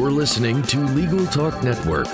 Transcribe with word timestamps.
You're 0.00 0.10
listening 0.10 0.62
to 0.62 0.78
Legal 0.78 1.26
Talk 1.26 1.62
Network. 1.62 2.06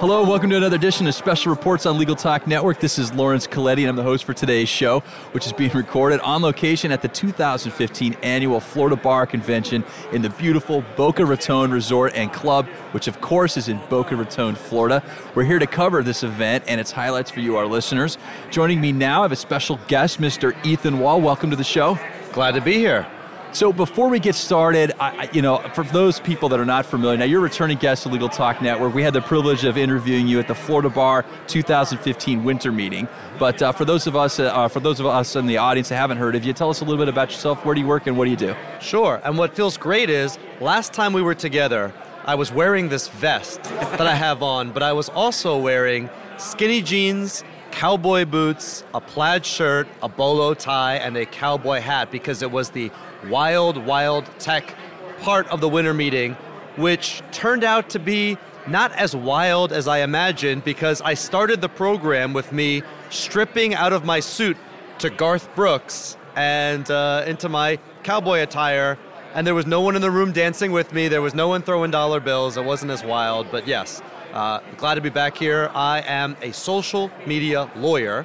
Hello, 0.00 0.24
welcome 0.24 0.50
to 0.50 0.56
another 0.56 0.74
edition 0.74 1.06
of 1.06 1.14
Special 1.14 1.50
Reports 1.50 1.86
on 1.86 1.98
Legal 1.98 2.16
Talk 2.16 2.48
Network. 2.48 2.80
This 2.80 2.98
is 2.98 3.12
Laurence 3.12 3.46
Colletti, 3.46 3.82
and 3.82 3.90
I'm 3.90 3.94
the 3.94 4.02
host 4.02 4.24
for 4.24 4.34
today's 4.34 4.68
show, 4.68 4.98
which 5.30 5.46
is 5.46 5.52
being 5.52 5.70
recorded 5.70 6.18
on 6.22 6.42
location 6.42 6.90
at 6.90 7.00
the 7.00 7.06
2015 7.06 8.14
annual 8.24 8.58
Florida 8.58 8.96
Bar 8.96 9.24
Convention 9.24 9.84
in 10.10 10.20
the 10.20 10.30
beautiful 10.30 10.82
Boca 10.96 11.24
Raton 11.24 11.70
Resort 11.70 12.14
and 12.16 12.32
Club, 12.32 12.66
which 12.90 13.06
of 13.06 13.20
course 13.20 13.56
is 13.56 13.68
in 13.68 13.80
Boca 13.88 14.16
Raton, 14.16 14.56
Florida. 14.56 15.00
We're 15.36 15.44
here 15.44 15.60
to 15.60 15.66
cover 15.68 16.02
this 16.02 16.24
event 16.24 16.64
and 16.66 16.80
its 16.80 16.90
highlights 16.90 17.30
for 17.30 17.38
you, 17.38 17.56
our 17.56 17.68
listeners. 17.68 18.18
Joining 18.50 18.80
me 18.80 18.90
now, 18.90 19.20
I 19.20 19.22
have 19.22 19.32
a 19.32 19.36
special 19.36 19.78
guest, 19.86 20.20
Mr. 20.20 20.56
Ethan 20.66 20.98
Wall. 20.98 21.20
Welcome 21.20 21.50
to 21.50 21.56
the 21.56 21.62
show. 21.62 21.96
Glad 22.32 22.56
to 22.56 22.60
be 22.60 22.78
here. 22.78 23.06
So 23.52 23.70
before 23.70 24.08
we 24.08 24.18
get 24.18 24.34
started, 24.34 24.92
I, 24.98 25.28
you 25.34 25.42
know, 25.42 25.58
for 25.74 25.84
those 25.84 26.18
people 26.18 26.48
that 26.48 26.58
are 26.58 26.64
not 26.64 26.86
familiar, 26.86 27.18
now 27.18 27.26
you're 27.26 27.40
a 27.40 27.42
returning 27.42 27.76
guest 27.76 28.04
to 28.04 28.08
Legal 28.08 28.30
Talk 28.30 28.62
Network. 28.62 28.94
We 28.94 29.02
had 29.02 29.12
the 29.12 29.20
privilege 29.20 29.64
of 29.64 29.76
interviewing 29.76 30.26
you 30.26 30.40
at 30.40 30.48
the 30.48 30.54
Florida 30.54 30.88
Bar 30.88 31.26
2015 31.48 32.44
winter 32.44 32.72
meeting. 32.72 33.06
But 33.38 33.60
uh, 33.60 33.72
for 33.72 33.84
those 33.84 34.06
of 34.06 34.16
us, 34.16 34.40
uh, 34.40 34.68
for 34.68 34.80
those 34.80 35.00
of 35.00 35.06
us 35.06 35.36
in 35.36 35.44
the 35.44 35.58
audience 35.58 35.90
that 35.90 35.96
haven't 35.96 36.16
heard 36.16 36.34
of 36.34 36.44
you, 36.44 36.54
tell 36.54 36.70
us 36.70 36.80
a 36.80 36.84
little 36.84 36.96
bit 36.96 37.10
about 37.10 37.30
yourself. 37.30 37.62
Where 37.62 37.74
do 37.74 37.82
you 37.82 37.86
work 37.86 38.06
and 38.06 38.16
what 38.16 38.24
do 38.24 38.30
you 38.30 38.38
do? 38.38 38.56
Sure. 38.80 39.20
And 39.22 39.36
what 39.36 39.54
feels 39.54 39.76
great 39.76 40.08
is 40.08 40.38
last 40.58 40.94
time 40.94 41.12
we 41.12 41.20
were 41.20 41.34
together, 41.34 41.92
I 42.24 42.36
was 42.36 42.50
wearing 42.50 42.88
this 42.88 43.08
vest 43.08 43.64
that 43.64 44.06
I 44.06 44.14
have 44.14 44.42
on, 44.42 44.72
but 44.72 44.82
I 44.82 44.94
was 44.94 45.10
also 45.10 45.58
wearing 45.58 46.08
skinny 46.38 46.80
jeans 46.80 47.44
cowboy 47.72 48.24
boots, 48.24 48.84
a 48.94 49.00
plaid 49.00 49.44
shirt, 49.44 49.88
a 50.02 50.08
bolo 50.08 50.54
tie, 50.54 50.96
and 50.96 51.16
a 51.16 51.26
cowboy 51.26 51.80
hat 51.80 52.12
because 52.12 52.42
it 52.42 52.50
was 52.52 52.70
the 52.70 52.92
wild, 53.28 53.84
wild 53.84 54.30
tech 54.38 54.76
part 55.20 55.48
of 55.48 55.60
the 55.60 55.68
winter 55.68 55.94
meeting, 55.94 56.34
which 56.76 57.22
turned 57.32 57.64
out 57.64 57.90
to 57.90 57.98
be 57.98 58.36
not 58.68 58.92
as 58.92 59.16
wild 59.16 59.72
as 59.72 59.88
I 59.88 59.98
imagined 59.98 60.62
because 60.64 61.00
I 61.00 61.14
started 61.14 61.60
the 61.60 61.68
program 61.68 62.32
with 62.32 62.52
me 62.52 62.82
stripping 63.10 63.74
out 63.74 63.92
of 63.92 64.04
my 64.04 64.20
suit 64.20 64.56
to 64.98 65.10
Garth 65.10 65.52
Brooks 65.56 66.16
and 66.36 66.88
uh, 66.90 67.24
into 67.26 67.48
my 67.48 67.78
cowboy 68.04 68.42
attire. 68.42 68.98
And 69.34 69.46
there 69.46 69.54
was 69.54 69.66
no 69.66 69.80
one 69.80 69.96
in 69.96 70.02
the 70.02 70.10
room 70.10 70.32
dancing 70.32 70.72
with 70.72 70.92
me. 70.92 71.08
There 71.08 71.22
was 71.22 71.34
no 71.34 71.48
one 71.48 71.62
throwing 71.62 71.90
dollar 71.90 72.20
bills. 72.20 72.56
It 72.56 72.64
wasn't 72.64 72.92
as 72.92 73.02
wild, 73.02 73.50
but 73.50 73.66
yes, 73.66 74.02
uh, 74.32 74.60
glad 74.76 74.94
to 74.94 75.00
be 75.00 75.10
back 75.10 75.36
here. 75.36 75.70
I 75.74 76.00
am 76.00 76.36
a 76.42 76.52
social 76.52 77.10
media 77.26 77.70
lawyer 77.76 78.24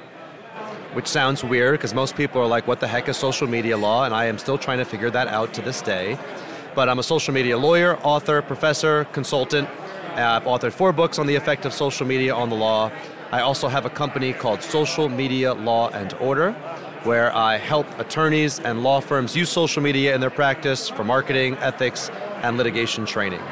which 0.94 1.06
sounds 1.06 1.44
weird 1.44 1.74
because 1.74 1.92
most 1.92 2.16
people 2.16 2.40
are 2.40 2.46
like, 2.46 2.66
what 2.66 2.80
the 2.80 2.88
heck 2.88 3.08
is 3.08 3.16
social 3.16 3.46
media 3.46 3.76
law? 3.76 4.04
And 4.04 4.14
I 4.14 4.24
am 4.24 4.38
still 4.38 4.58
trying 4.58 4.78
to 4.78 4.84
figure 4.84 5.10
that 5.10 5.28
out 5.28 5.52
to 5.54 5.62
this 5.62 5.82
day. 5.82 6.18
But 6.74 6.88
I'm 6.88 6.98
a 6.98 7.02
social 7.02 7.34
media 7.34 7.58
lawyer, 7.58 7.98
author, 7.98 8.40
professor, 8.40 9.04
consultant. 9.12 9.68
I've 10.14 10.44
authored 10.44 10.72
four 10.72 10.92
books 10.92 11.18
on 11.18 11.26
the 11.26 11.34
effect 11.34 11.66
of 11.66 11.72
social 11.72 12.06
media 12.06 12.34
on 12.34 12.48
the 12.48 12.56
law. 12.56 12.90
I 13.30 13.42
also 13.42 13.68
have 13.68 13.84
a 13.84 13.90
company 13.90 14.32
called 14.32 14.62
Social 14.62 15.08
Media 15.08 15.52
Law 15.52 15.90
and 15.90 16.14
Order, 16.14 16.52
where 17.04 17.34
I 17.36 17.58
help 17.58 17.86
attorneys 17.98 18.58
and 18.58 18.82
law 18.82 19.00
firms 19.00 19.36
use 19.36 19.50
social 19.50 19.82
media 19.82 20.14
in 20.14 20.20
their 20.20 20.30
practice 20.30 20.88
for 20.88 21.04
marketing, 21.04 21.56
ethics, 21.58 22.10
and 22.42 22.56
litigation 22.56 23.04
training. 23.04 23.42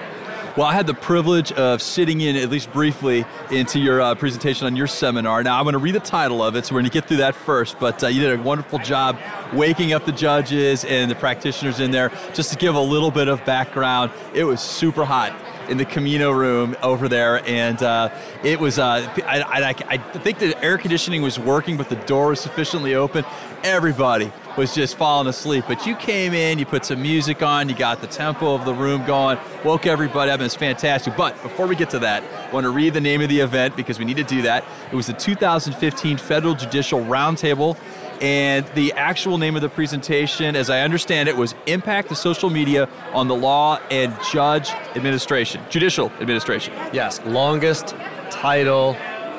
Well, 0.56 0.66
I 0.66 0.72
had 0.72 0.86
the 0.86 0.94
privilege 0.94 1.52
of 1.52 1.82
sitting 1.82 2.22
in, 2.22 2.34
at 2.34 2.48
least 2.48 2.72
briefly, 2.72 3.26
into 3.50 3.78
your 3.78 4.00
uh, 4.00 4.14
presentation 4.14 4.66
on 4.66 4.74
your 4.74 4.86
seminar. 4.86 5.42
Now, 5.42 5.58
I'm 5.58 5.64
going 5.64 5.74
to 5.74 5.78
read 5.78 5.94
the 5.94 6.00
title 6.00 6.42
of 6.42 6.56
it, 6.56 6.64
so 6.64 6.74
we're 6.74 6.80
going 6.80 6.90
to 6.90 6.94
get 6.94 7.06
through 7.06 7.18
that 7.18 7.34
first. 7.34 7.78
But 7.78 8.02
uh, 8.02 8.06
you 8.06 8.22
did 8.22 8.40
a 8.40 8.42
wonderful 8.42 8.78
job 8.78 9.18
waking 9.52 9.92
up 9.92 10.06
the 10.06 10.12
judges 10.12 10.86
and 10.86 11.10
the 11.10 11.14
practitioners 11.14 11.78
in 11.78 11.90
there. 11.90 12.10
Just 12.32 12.52
to 12.52 12.56
give 12.56 12.74
a 12.74 12.80
little 12.80 13.10
bit 13.10 13.28
of 13.28 13.44
background, 13.44 14.12
it 14.32 14.44
was 14.44 14.62
super 14.62 15.04
hot 15.04 15.34
in 15.68 15.76
the 15.78 15.84
Camino 15.84 16.30
room 16.30 16.76
over 16.82 17.08
there, 17.08 17.46
and 17.46 17.82
uh, 17.82 18.10
it 18.42 18.60
was. 18.60 18.78
Uh, 18.78 19.08
I, 19.26 19.40
I, 19.40 19.74
I, 19.88 19.98
think 19.98 20.38
the 20.38 20.62
air 20.64 20.78
conditioning 20.78 21.22
was 21.22 21.38
working, 21.38 21.76
but 21.76 21.88
the 21.88 21.96
door 21.96 22.28
was 22.28 22.40
sufficiently 22.40 22.94
open. 22.94 23.24
Everybody 23.62 24.32
was 24.56 24.74
just 24.74 24.96
falling 24.96 25.26
asleep. 25.26 25.64
But 25.68 25.86
you 25.86 25.94
came 25.96 26.32
in, 26.32 26.58
you 26.58 26.66
put 26.66 26.84
some 26.84 27.02
music 27.02 27.42
on, 27.42 27.68
you 27.68 27.74
got 27.74 28.00
the 28.00 28.06
tempo 28.06 28.54
of 28.54 28.64
the 28.64 28.74
room 28.74 29.04
going, 29.04 29.38
woke 29.64 29.86
everybody 29.86 30.30
up, 30.30 30.40
and 30.40 30.46
it's 30.46 30.54
fantastic. 30.54 31.16
But 31.16 31.40
before 31.42 31.66
we 31.66 31.76
get 31.76 31.90
to 31.90 31.98
that, 32.00 32.22
I 32.22 32.52
want 32.52 32.64
to 32.64 32.70
read 32.70 32.94
the 32.94 33.00
name 33.00 33.20
of 33.20 33.28
the 33.28 33.40
event 33.40 33.76
because 33.76 33.98
we 33.98 34.04
need 34.04 34.16
to 34.16 34.24
do 34.24 34.42
that. 34.42 34.64
It 34.90 34.96
was 34.96 35.06
the 35.06 35.12
2015 35.12 36.16
Federal 36.16 36.54
Judicial 36.54 37.00
Roundtable. 37.00 37.76
And 38.20 38.66
the 38.74 38.92
actual 38.94 39.38
name 39.38 39.56
of 39.56 39.62
the 39.62 39.68
presentation, 39.68 40.56
as 40.56 40.70
I 40.70 40.80
understand 40.80 41.28
it, 41.28 41.36
was 41.36 41.54
Impact 41.66 42.10
of 42.10 42.16
Social 42.16 42.50
Media 42.50 42.88
on 43.12 43.28
the 43.28 43.34
Law 43.34 43.78
and 43.90 44.16
Judge 44.32 44.70
Administration, 44.94 45.62
Judicial 45.68 46.10
Administration. 46.20 46.72
Yes, 46.92 47.20
longest 47.24 47.94
title 48.30 48.96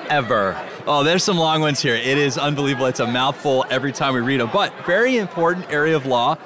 ever. 0.10 0.56
Oh, 0.86 1.04
there's 1.04 1.24
some 1.24 1.38
long 1.38 1.62
ones 1.62 1.82
here. 1.82 1.96
It 1.96 2.18
is 2.18 2.38
unbelievable. 2.38 2.86
It's 2.86 3.02
a 3.02 3.08
mouthful 3.08 3.66
every 3.70 3.92
time 3.92 4.14
we 4.14 4.22
read 4.22 4.40
them. 4.40 4.50
But 4.54 4.74
very 4.86 5.18
important 5.18 5.70
area 5.70 5.96
of 5.96 6.06
law. 6.06 6.38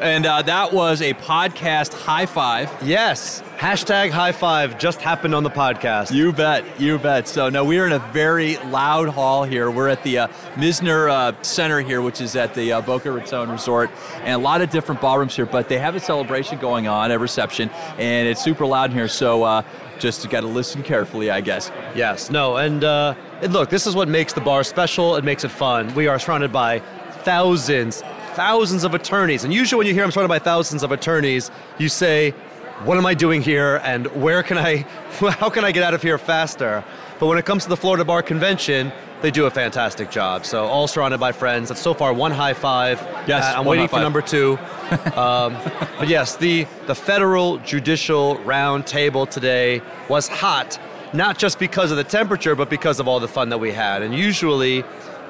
And 0.00 0.26
uh, 0.26 0.42
that 0.42 0.72
was 0.72 1.02
a 1.02 1.14
podcast 1.14 1.92
high 1.92 2.26
five. 2.26 2.70
Yes. 2.82 3.42
Hashtag 3.56 4.10
high 4.10 4.30
five 4.30 4.78
just 4.78 5.00
happened 5.00 5.34
on 5.34 5.42
the 5.42 5.50
podcast. 5.50 6.12
You 6.12 6.32
bet. 6.32 6.80
You 6.80 6.98
bet. 6.98 7.26
So, 7.26 7.48
no, 7.48 7.64
we 7.64 7.80
are 7.80 7.86
in 7.86 7.92
a 7.92 7.98
very 8.12 8.56
loud 8.58 9.08
hall 9.08 9.42
here. 9.42 9.70
We're 9.70 9.88
at 9.88 10.04
the 10.04 10.18
uh, 10.18 10.28
Mizner 10.54 11.10
uh, 11.10 11.42
Center 11.42 11.80
here, 11.80 12.00
which 12.00 12.20
is 12.20 12.36
at 12.36 12.54
the 12.54 12.74
uh, 12.74 12.80
Boca 12.80 13.10
Raton 13.10 13.50
Resort, 13.50 13.90
and 14.22 14.34
a 14.34 14.38
lot 14.38 14.60
of 14.60 14.70
different 14.70 15.00
ballrooms 15.00 15.34
here. 15.34 15.46
But 15.46 15.68
they 15.68 15.78
have 15.78 15.96
a 15.96 16.00
celebration 16.00 16.58
going 16.58 16.86
on, 16.86 17.10
a 17.10 17.18
reception, 17.18 17.68
and 17.98 18.28
it's 18.28 18.42
super 18.42 18.66
loud 18.66 18.90
in 18.90 18.96
here. 18.96 19.08
So, 19.08 19.42
uh, 19.42 19.62
just 19.98 20.28
got 20.30 20.42
to 20.42 20.46
listen 20.46 20.84
carefully, 20.84 21.28
I 21.28 21.40
guess. 21.40 21.72
Yes. 21.96 22.30
No. 22.30 22.56
And, 22.56 22.84
uh, 22.84 23.16
and 23.42 23.52
look, 23.52 23.68
this 23.68 23.84
is 23.84 23.96
what 23.96 24.06
makes 24.06 24.32
the 24.32 24.40
bar 24.40 24.62
special. 24.62 25.16
It 25.16 25.24
makes 25.24 25.42
it 25.42 25.50
fun. 25.50 25.92
We 25.96 26.06
are 26.06 26.20
surrounded 26.20 26.52
by 26.52 26.78
thousands, 27.24 28.02
thousands 28.38 28.84
of 28.84 28.94
attorneys. 28.94 29.42
And 29.42 29.52
usually 29.52 29.78
when 29.78 29.86
you 29.88 29.94
hear 29.94 30.04
I'm 30.04 30.12
surrounded 30.12 30.28
by 30.28 30.38
thousands 30.38 30.84
of 30.84 30.92
attorneys, 30.92 31.50
you 31.76 31.88
say, 31.88 32.30
what 32.84 32.96
am 32.96 33.04
I 33.04 33.14
doing 33.14 33.42
here 33.42 33.80
and 33.82 34.06
where 34.22 34.44
can 34.44 34.56
I, 34.56 34.76
how 35.40 35.50
can 35.50 35.64
I 35.64 35.72
get 35.72 35.82
out 35.82 35.92
of 35.92 36.02
here 36.02 36.18
faster? 36.18 36.84
But 37.18 37.26
when 37.26 37.36
it 37.36 37.44
comes 37.44 37.64
to 37.64 37.68
the 37.68 37.76
Florida 37.76 38.04
Bar 38.04 38.22
Convention, 38.22 38.92
they 39.22 39.32
do 39.32 39.46
a 39.46 39.50
fantastic 39.50 40.12
job. 40.12 40.46
So 40.46 40.66
all 40.66 40.86
surrounded 40.86 41.18
by 41.18 41.32
friends. 41.32 41.68
That's 41.68 41.80
so 41.80 41.94
far 41.94 42.12
one 42.12 42.30
high 42.30 42.54
five. 42.54 43.00
Yes, 43.26 43.42
uh, 43.42 43.58
I'm 43.58 43.66
waiting 43.66 43.88
for 43.88 43.98
number 43.98 44.22
two. 44.22 44.52
um, 45.16 45.58
but 45.98 46.06
yes, 46.06 46.36
the 46.36 46.68
the 46.86 46.94
federal 46.94 47.58
judicial 47.58 48.38
round 48.44 48.86
table 48.86 49.26
today 49.26 49.82
was 50.08 50.28
hot, 50.28 50.78
not 51.12 51.38
just 51.38 51.58
because 51.58 51.90
of 51.90 51.96
the 51.96 52.04
temperature, 52.04 52.54
but 52.54 52.70
because 52.70 53.00
of 53.00 53.08
all 53.08 53.18
the 53.18 53.26
fun 53.26 53.48
that 53.48 53.58
we 53.58 53.72
had. 53.72 54.02
And 54.02 54.14
usually, 54.14 54.84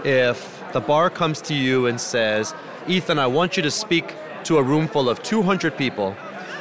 if 0.05 0.63
the 0.73 0.81
bar 0.81 1.09
comes 1.09 1.41
to 1.41 1.55
you 1.55 1.87
and 1.87 1.99
says, 1.99 2.55
"Ethan, 2.89 3.19
I 3.19 3.27
want 3.27 3.57
you 3.57 3.63
to 3.63 3.71
speak 3.71 4.15
to 4.45 4.59
a 4.59 4.63
room 4.63 4.89
full 4.89 5.09
of 5.09 5.23
200 5.23 5.77
people." 5.77 6.17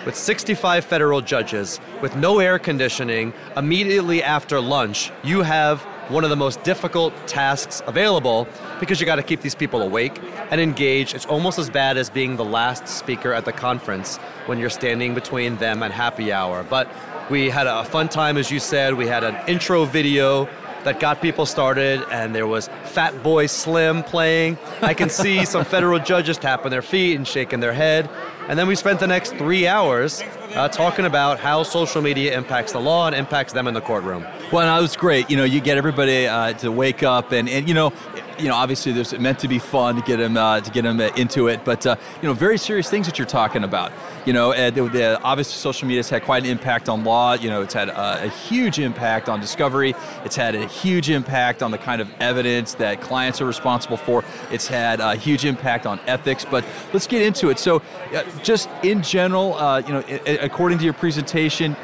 With 0.05 0.15
65 0.15 0.85
federal 0.85 1.21
judges, 1.21 1.79
with 2.01 2.15
no 2.15 2.39
air 2.39 2.59
conditioning, 2.59 3.33
immediately 3.57 4.23
after 4.23 4.61
lunch, 4.61 5.11
you 5.23 5.41
have 5.41 5.81
one 6.09 6.23
of 6.23 6.29
the 6.29 6.35
most 6.35 6.63
difficult 6.63 7.13
tasks 7.27 7.81
available 7.85 8.47
because 8.79 9.01
you 9.01 9.05
got 9.05 9.17
to 9.17 9.23
keep 9.23 9.41
these 9.41 9.55
people 9.55 9.81
awake 9.81 10.21
and 10.51 10.61
engaged. 10.61 11.13
It's 11.13 11.25
almost 11.25 11.59
as 11.59 11.69
bad 11.69 11.97
as 11.97 12.09
being 12.09 12.37
the 12.37 12.45
last 12.45 12.87
speaker 12.87 13.33
at 13.33 13.43
the 13.43 13.51
conference 13.51 14.15
when 14.45 14.59
you're 14.59 14.69
standing 14.69 15.13
between 15.13 15.57
them 15.57 15.83
and 15.83 15.93
happy 15.93 16.31
hour. 16.31 16.63
But 16.63 16.87
we 17.29 17.49
had 17.49 17.67
a 17.67 17.83
fun 17.83 18.07
time, 18.07 18.37
as 18.37 18.49
you 18.49 18.59
said. 18.59 18.93
We 18.93 19.07
had 19.07 19.25
an 19.25 19.35
intro 19.47 19.83
video 19.83 20.47
that 20.83 20.99
got 20.99 21.21
people 21.21 21.45
started, 21.45 22.03
and 22.11 22.33
there 22.33 22.47
was 22.47 22.69
Fatboy 22.85 23.49
Slim 23.49 24.03
playing. 24.03 24.57
I 24.81 24.93
can 24.93 25.09
see 25.09 25.45
some 25.53 25.65
federal 25.65 25.99
judges 25.99 26.37
tapping 26.37 26.71
their 26.71 26.81
feet 26.81 27.15
and 27.15 27.27
shaking 27.27 27.59
their 27.59 27.73
head. 27.73 28.09
And 28.47 28.57
then 28.57 28.67
we 28.67 28.75
spent 28.75 28.99
the 28.99 29.07
next 29.07 29.35
three 29.35 29.67
hours 29.67 30.23
uh, 30.55 30.69
talking 30.69 31.05
about 31.05 31.39
how 31.39 31.63
social 31.63 32.01
media 32.01 32.37
impacts 32.37 32.71
the 32.71 32.79
law 32.79 33.07
and 33.07 33.15
impacts 33.15 33.53
them 33.53 33.67
in 33.67 33.73
the 33.73 33.81
courtroom. 33.81 34.25
Well, 34.51 34.65
that 34.65 34.81
was 34.81 34.95
great. 34.95 35.29
You 35.29 35.37
know, 35.37 35.43
you 35.43 35.59
get 35.59 35.77
everybody 35.77 36.27
uh, 36.27 36.53
to 36.53 36.71
wake 36.71 37.03
up, 37.03 37.31
and, 37.31 37.49
and 37.49 37.67
you 37.67 37.73
know, 37.73 37.91
you 38.39 38.47
know, 38.47 38.55
obviously 38.55 38.91
there's 38.91 39.17
meant 39.17 39.39
to 39.39 39.47
be 39.47 39.59
fun 39.59 39.95
to 39.95 40.01
get 40.01 40.17
them 40.17 40.37
uh, 40.37 40.61
to 40.61 40.71
get 40.71 40.83
them 40.83 40.99
into 41.01 41.47
it, 41.47 41.63
but 41.65 41.85
uh, 41.85 41.95
you 42.21 42.27
know, 42.27 42.33
very 42.33 42.57
serious 42.57 42.89
things 42.89 43.05
that 43.07 43.17
you're 43.17 43.27
talking 43.27 43.63
about. 43.63 43.91
You 44.25 44.33
know, 44.33 44.51
uh, 44.53 44.69
the, 44.69 44.89
the, 44.89 45.21
obviously 45.21 45.53
social 45.53 45.87
media 45.87 45.99
has 45.99 46.09
had 46.09 46.23
quite 46.23 46.43
an 46.43 46.49
impact 46.49 46.89
on 46.89 47.03
law. 47.03 47.33
You 47.33 47.49
know, 47.49 47.61
it's 47.61 47.73
had 47.73 47.89
a, 47.89 48.27
huge 48.27 48.79
impact 48.79 49.29
on 49.29 49.39
discovery. 49.39 49.95
It's 50.23 50.35
had 50.35 50.53
a 50.55 50.67
huge 50.67 51.09
impact 51.09 51.63
on 51.63 51.71
the 51.71 51.77
kind 51.77 52.01
of 52.01 52.09
evidence 52.19 52.73
that 52.75 53.01
clients 53.01 53.41
are 53.41 53.45
responsible 53.45 53.97
for. 53.97 54.23
It's 54.51 54.67
had 54.67 54.99
a 54.99 55.15
huge 55.15 55.45
impact 55.45 55.85
on 55.85 55.99
ethics. 56.07 56.45
But 56.45 56.65
let's 56.93 57.07
get 57.07 57.21
into 57.21 57.49
it. 57.49 57.57
So, 57.57 57.81
uh, 58.13 58.23
just 58.43 58.69
in 58.83 59.01
general, 59.01 59.55
uh, 59.55 59.79
you 59.79 59.93
know, 59.93 60.03
according 60.41 60.77
to 60.79 60.83
your 60.83 60.93
presentation, 60.93 61.75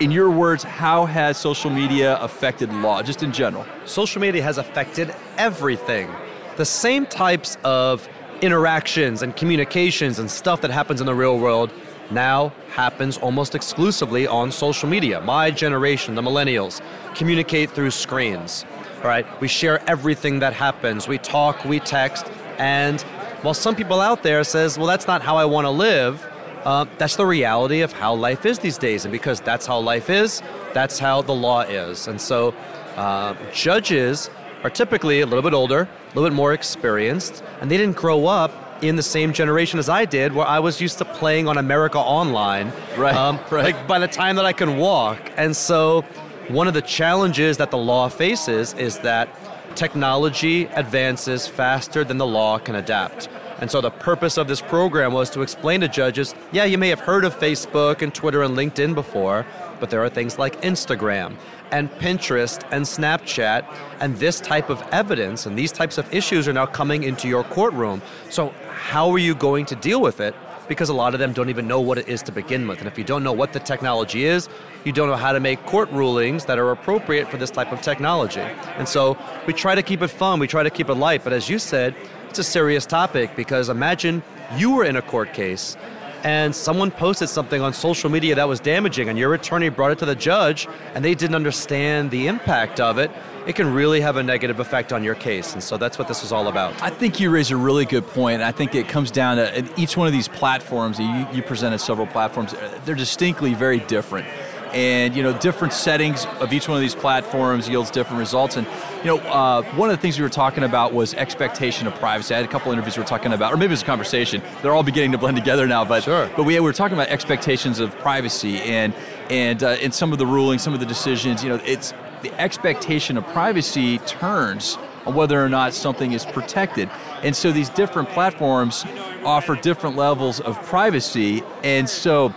in 0.00 0.10
your 0.10 0.30
words, 0.30 0.62
how 0.62 1.04
has 1.04 1.36
social 1.36 1.70
media 1.70 2.16
affected 2.20 2.72
law, 2.72 3.02
just 3.02 3.22
in 3.22 3.32
general? 3.32 3.66
Social 3.84 4.20
media 4.20 4.42
has 4.42 4.56
affected 4.56 5.14
everything. 5.36 6.10
The 6.56 6.64
same 6.64 7.04
types 7.04 7.58
of 7.64 8.08
interactions 8.40 9.20
and 9.20 9.36
communications 9.36 10.18
and 10.18 10.30
stuff 10.30 10.62
that 10.62 10.70
happens 10.70 11.00
in 11.00 11.06
the 11.06 11.14
real 11.14 11.38
world 11.38 11.70
now 12.10 12.50
happens 12.70 13.18
almost 13.18 13.54
exclusively 13.54 14.26
on 14.26 14.50
social 14.50 14.88
media. 14.88 15.20
My 15.20 15.50
generation, 15.50 16.14
the 16.14 16.22
millennials, 16.22 16.80
communicate 17.14 17.70
through 17.70 17.90
screens. 17.90 18.64
All 19.02 19.08
right, 19.08 19.26
we 19.40 19.48
share 19.48 19.82
everything 19.86 20.38
that 20.40 20.54
happens. 20.54 21.08
We 21.08 21.18
talk, 21.18 21.64
we 21.66 21.78
text, 21.78 22.26
and 22.58 23.02
while 23.42 23.54
some 23.54 23.74
people 23.74 24.00
out 24.00 24.22
there 24.22 24.44
says, 24.44 24.78
"Well, 24.78 24.86
that's 24.86 25.06
not 25.06 25.22
how 25.22 25.36
I 25.36 25.44
want 25.44 25.66
to 25.66 25.70
live," 25.70 26.26
uh, 26.64 26.86
that's 26.98 27.16
the 27.16 27.26
reality 27.26 27.80
of 27.80 27.92
how 27.92 28.14
life 28.14 28.44
is 28.46 28.58
these 28.58 28.78
days, 28.78 29.04
and 29.04 29.12
because 29.12 29.40
that's 29.40 29.66
how 29.66 29.78
life 29.78 30.10
is, 30.10 30.42
that's 30.74 30.98
how 30.98 31.22
the 31.22 31.34
law 31.34 31.62
is. 31.62 32.06
And 32.06 32.20
so, 32.20 32.54
uh, 32.96 33.34
judges 33.52 34.30
are 34.62 34.70
typically 34.70 35.20
a 35.20 35.26
little 35.26 35.42
bit 35.42 35.54
older, 35.54 35.82
a 35.82 36.08
little 36.14 36.28
bit 36.28 36.34
more 36.34 36.52
experienced, 36.52 37.42
and 37.60 37.70
they 37.70 37.76
didn't 37.76 37.96
grow 37.96 38.26
up 38.26 38.52
in 38.82 38.96
the 38.96 39.02
same 39.02 39.32
generation 39.32 39.78
as 39.78 39.88
I 39.88 40.04
did, 40.04 40.32
where 40.32 40.46
I 40.46 40.58
was 40.58 40.80
used 40.80 40.98
to 40.98 41.04
playing 41.04 41.48
on 41.48 41.58
America 41.58 41.98
Online. 41.98 42.72
Right. 42.96 43.14
Um, 43.14 43.38
right. 43.50 43.74
Like 43.74 43.86
by 43.86 43.98
the 43.98 44.08
time 44.08 44.36
that 44.36 44.44
I 44.44 44.52
can 44.52 44.76
walk, 44.78 45.18
and 45.36 45.56
so 45.56 46.02
one 46.48 46.66
of 46.66 46.74
the 46.74 46.82
challenges 46.82 47.56
that 47.58 47.70
the 47.70 47.78
law 47.78 48.08
faces 48.08 48.74
is 48.74 48.98
that 49.00 49.28
technology 49.76 50.64
advances 50.66 51.46
faster 51.46 52.04
than 52.04 52.18
the 52.18 52.26
law 52.26 52.58
can 52.58 52.74
adapt. 52.74 53.28
And 53.60 53.70
so 53.70 53.80
the 53.80 53.90
purpose 53.90 54.38
of 54.38 54.48
this 54.48 54.62
program 54.62 55.12
was 55.12 55.28
to 55.30 55.42
explain 55.42 55.82
to 55.82 55.88
judges 55.88 56.34
yeah, 56.50 56.64
you 56.64 56.78
may 56.78 56.88
have 56.88 57.00
heard 57.00 57.24
of 57.24 57.38
Facebook 57.38 58.02
and 58.02 58.14
Twitter 58.14 58.42
and 58.42 58.56
LinkedIn 58.56 58.94
before, 58.94 59.46
but 59.78 59.90
there 59.90 60.02
are 60.02 60.08
things 60.08 60.38
like 60.38 60.60
Instagram 60.62 61.36
and 61.70 61.90
Pinterest 61.92 62.66
and 62.70 62.84
Snapchat, 62.84 63.64
and 64.00 64.16
this 64.16 64.40
type 64.40 64.70
of 64.70 64.82
evidence 64.90 65.46
and 65.46 65.56
these 65.56 65.72
types 65.72 65.98
of 65.98 66.12
issues 66.12 66.48
are 66.48 66.52
now 66.52 66.66
coming 66.66 67.04
into 67.04 67.28
your 67.28 67.44
courtroom. 67.44 68.02
So, 68.28 68.52
how 68.70 69.10
are 69.10 69.18
you 69.18 69.34
going 69.34 69.66
to 69.66 69.76
deal 69.76 70.00
with 70.00 70.20
it? 70.20 70.34
Because 70.68 70.88
a 70.88 70.94
lot 70.94 71.14
of 71.14 71.20
them 71.20 71.32
don't 71.32 71.48
even 71.48 71.68
know 71.68 71.80
what 71.80 71.98
it 71.98 72.08
is 72.08 72.22
to 72.22 72.32
begin 72.32 72.66
with. 72.66 72.78
And 72.78 72.86
if 72.86 72.96
you 72.96 73.04
don't 73.04 73.22
know 73.22 73.32
what 73.32 73.52
the 73.52 73.60
technology 73.60 74.24
is, 74.24 74.48
you 74.84 74.92
don't 74.92 75.08
know 75.08 75.16
how 75.16 75.32
to 75.32 75.40
make 75.40 75.64
court 75.66 75.90
rulings 75.90 76.44
that 76.46 76.58
are 76.58 76.70
appropriate 76.70 77.28
for 77.28 77.36
this 77.36 77.50
type 77.50 77.72
of 77.72 77.80
technology. 77.82 78.40
And 78.40 78.88
so 78.88 79.18
we 79.46 79.52
try 79.52 79.74
to 79.74 79.82
keep 79.82 80.00
it 80.02 80.08
fun, 80.08 80.38
we 80.38 80.46
try 80.46 80.62
to 80.62 80.70
keep 80.70 80.88
it 80.88 80.94
light, 80.94 81.22
but 81.24 81.32
as 81.32 81.48
you 81.48 81.58
said, 81.58 81.94
it's 82.30 82.38
a 82.38 82.44
serious 82.44 82.86
topic 82.86 83.34
because 83.34 83.68
imagine 83.68 84.22
you 84.56 84.70
were 84.70 84.84
in 84.84 84.94
a 84.94 85.02
court 85.02 85.34
case 85.34 85.76
and 86.22 86.54
someone 86.54 86.92
posted 86.92 87.28
something 87.28 87.60
on 87.60 87.72
social 87.72 88.08
media 88.08 88.36
that 88.36 88.46
was 88.46 88.60
damaging 88.60 89.08
and 89.08 89.18
your 89.18 89.34
attorney 89.34 89.68
brought 89.68 89.90
it 89.90 89.98
to 89.98 90.06
the 90.06 90.14
judge 90.14 90.68
and 90.94 91.04
they 91.04 91.12
didn't 91.12 91.34
understand 91.34 92.08
the 92.12 92.28
impact 92.28 92.78
of 92.78 92.98
it 92.98 93.10
it 93.46 93.56
can 93.56 93.72
really 93.72 94.00
have 94.00 94.16
a 94.16 94.22
negative 94.22 94.60
effect 94.60 94.92
on 94.92 95.02
your 95.02 95.14
case. 95.14 95.54
And 95.54 95.62
so 95.62 95.78
that's 95.78 95.98
what 95.98 96.08
this 96.08 96.22
is 96.22 96.30
all 96.30 96.48
about. 96.48 96.80
I 96.82 96.90
think 96.90 97.18
you 97.18 97.30
raise 97.30 97.50
a 97.50 97.56
really 97.56 97.86
good 97.86 98.06
point. 98.06 98.42
I 98.42 98.52
think 98.52 98.74
it 98.74 98.86
comes 98.86 99.10
down 99.10 99.38
to 99.38 99.58
uh, 99.58 99.66
each 99.78 99.96
one 99.96 100.06
of 100.06 100.12
these 100.12 100.28
platforms 100.28 100.98
you, 101.00 101.26
you 101.32 101.42
presented 101.42 101.78
several 101.78 102.06
platforms 102.06 102.54
they're 102.84 102.94
distinctly 102.94 103.54
very 103.54 103.80
different 103.80 104.26
and 104.72 105.14
you 105.14 105.22
know 105.22 105.36
different 105.38 105.72
settings 105.72 106.26
of 106.40 106.52
each 106.52 106.68
one 106.68 106.76
of 106.76 106.80
these 106.80 106.94
platforms 106.94 107.68
yields 107.68 107.90
different 107.90 108.18
results. 108.18 108.56
And 108.56 108.66
you 108.98 109.04
know 109.04 109.18
uh, 109.18 109.62
one 109.74 109.90
of 109.90 109.96
the 109.96 110.00
things 110.00 110.18
we 110.18 110.22
were 110.22 110.28
talking 110.28 110.64
about 110.64 110.92
was 110.92 111.14
expectation 111.14 111.86
of 111.86 111.94
privacy. 111.96 112.34
I 112.34 112.38
had 112.38 112.46
a 112.46 112.48
couple 112.48 112.72
interviews 112.72 112.96
we 112.96 113.02
were 113.02 113.08
talking 113.08 113.32
about 113.32 113.52
or 113.52 113.56
maybe 113.56 113.66
it 113.66 113.70
was 113.72 113.82
a 113.82 113.86
conversation. 113.86 114.42
They're 114.62 114.74
all 114.74 114.82
beginning 114.82 115.12
to 115.12 115.18
blend 115.18 115.36
together 115.36 115.66
now 115.66 115.84
but 115.84 116.04
sure. 116.04 116.30
but 116.36 116.44
we, 116.44 116.54
we 116.54 116.60
were 116.60 116.72
talking 116.72 116.96
about 116.96 117.08
expectations 117.08 117.78
of 117.78 117.96
privacy 117.98 118.58
and 118.60 118.94
and 119.28 119.62
uh, 119.62 119.76
in 119.80 119.92
some 119.92 120.12
of 120.12 120.18
the 120.18 120.26
rulings 120.26 120.62
some 120.62 120.74
of 120.74 120.80
the 120.80 120.86
decisions. 120.86 121.42
You 121.42 121.50
know 121.50 121.60
it's 121.64 121.92
the 122.22 122.32
expectation 122.40 123.16
of 123.16 123.26
privacy 123.28 123.98
turns 123.98 124.76
on 125.06 125.14
whether 125.14 125.42
or 125.42 125.48
not 125.48 125.72
something 125.72 126.12
is 126.12 126.24
protected. 126.26 126.90
And 127.22 127.34
so 127.34 127.52
these 127.52 127.68
different 127.70 128.08
platforms 128.10 128.84
offer 129.24 129.54
different 129.56 129.96
levels 129.96 130.40
of 130.40 130.60
privacy. 130.64 131.42
And 131.62 131.88
so 131.88 132.34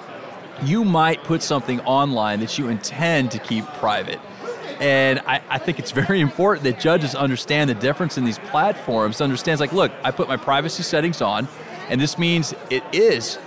you 0.68 0.84
might 0.84 1.24
put 1.24 1.42
something 1.42 1.80
online 1.82 2.40
that 2.40 2.58
you 2.58 2.70
intend 2.70 3.32
to 3.32 3.40
keep 3.40 3.66
private. 3.66 4.20
And 4.80 5.20
I, 5.20 5.42
I, 5.50 5.58
think 5.60 5.80
it's 5.80 5.92
very 5.92 6.20
important 6.20 6.64
that 6.66 6.80
judges 6.80 7.16
understand 7.16 7.70
the 7.70 7.76
difference 7.76 8.18
in 8.18 8.26
these 8.26 8.40
platforms, 8.40 9.22
understands 9.22 9.62
like, 9.62 9.72
look, 9.72 9.92
I 10.04 10.12
put 10.12 10.28
my 10.28 10.38
privacy 10.38 10.84
settings 10.84 11.22
on, 11.22 11.48
and 11.90 12.02
this 12.02 12.18
means 12.18 12.54
it 12.70 12.84
is 12.92 13.38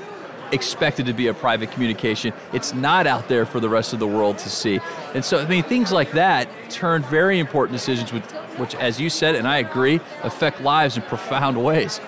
expected 0.52 1.06
to 1.06 1.12
be 1.12 1.26
a 1.26 1.34
private 1.34 1.70
communication. 1.72 2.32
It's 2.52 2.72
not 2.72 3.06
out 3.06 3.28
there 3.28 3.44
for 3.44 3.60
the 3.60 3.68
rest 3.68 3.92
of 3.92 3.98
the 3.98 4.06
world 4.06 4.38
to 4.38 4.50
see. 4.50 4.80
And 5.14 5.24
so, 5.24 5.38
I 5.38 5.46
mean, 5.46 5.64
things 5.64 5.92
like 5.92 6.12
that 6.12 6.48
turn 6.70 7.02
very 7.02 7.38
important 7.38 7.76
decisions, 7.76 8.12
with, 8.12 8.30
which, 8.58 8.74
as 8.76 9.00
you 9.00 9.10
said, 9.10 9.34
and 9.34 9.46
I 9.46 9.58
agree, 9.58 10.00
affect 10.22 10.60
lives 10.60 10.96
in 10.96 11.02
profound 11.02 11.62
ways. 11.62 12.00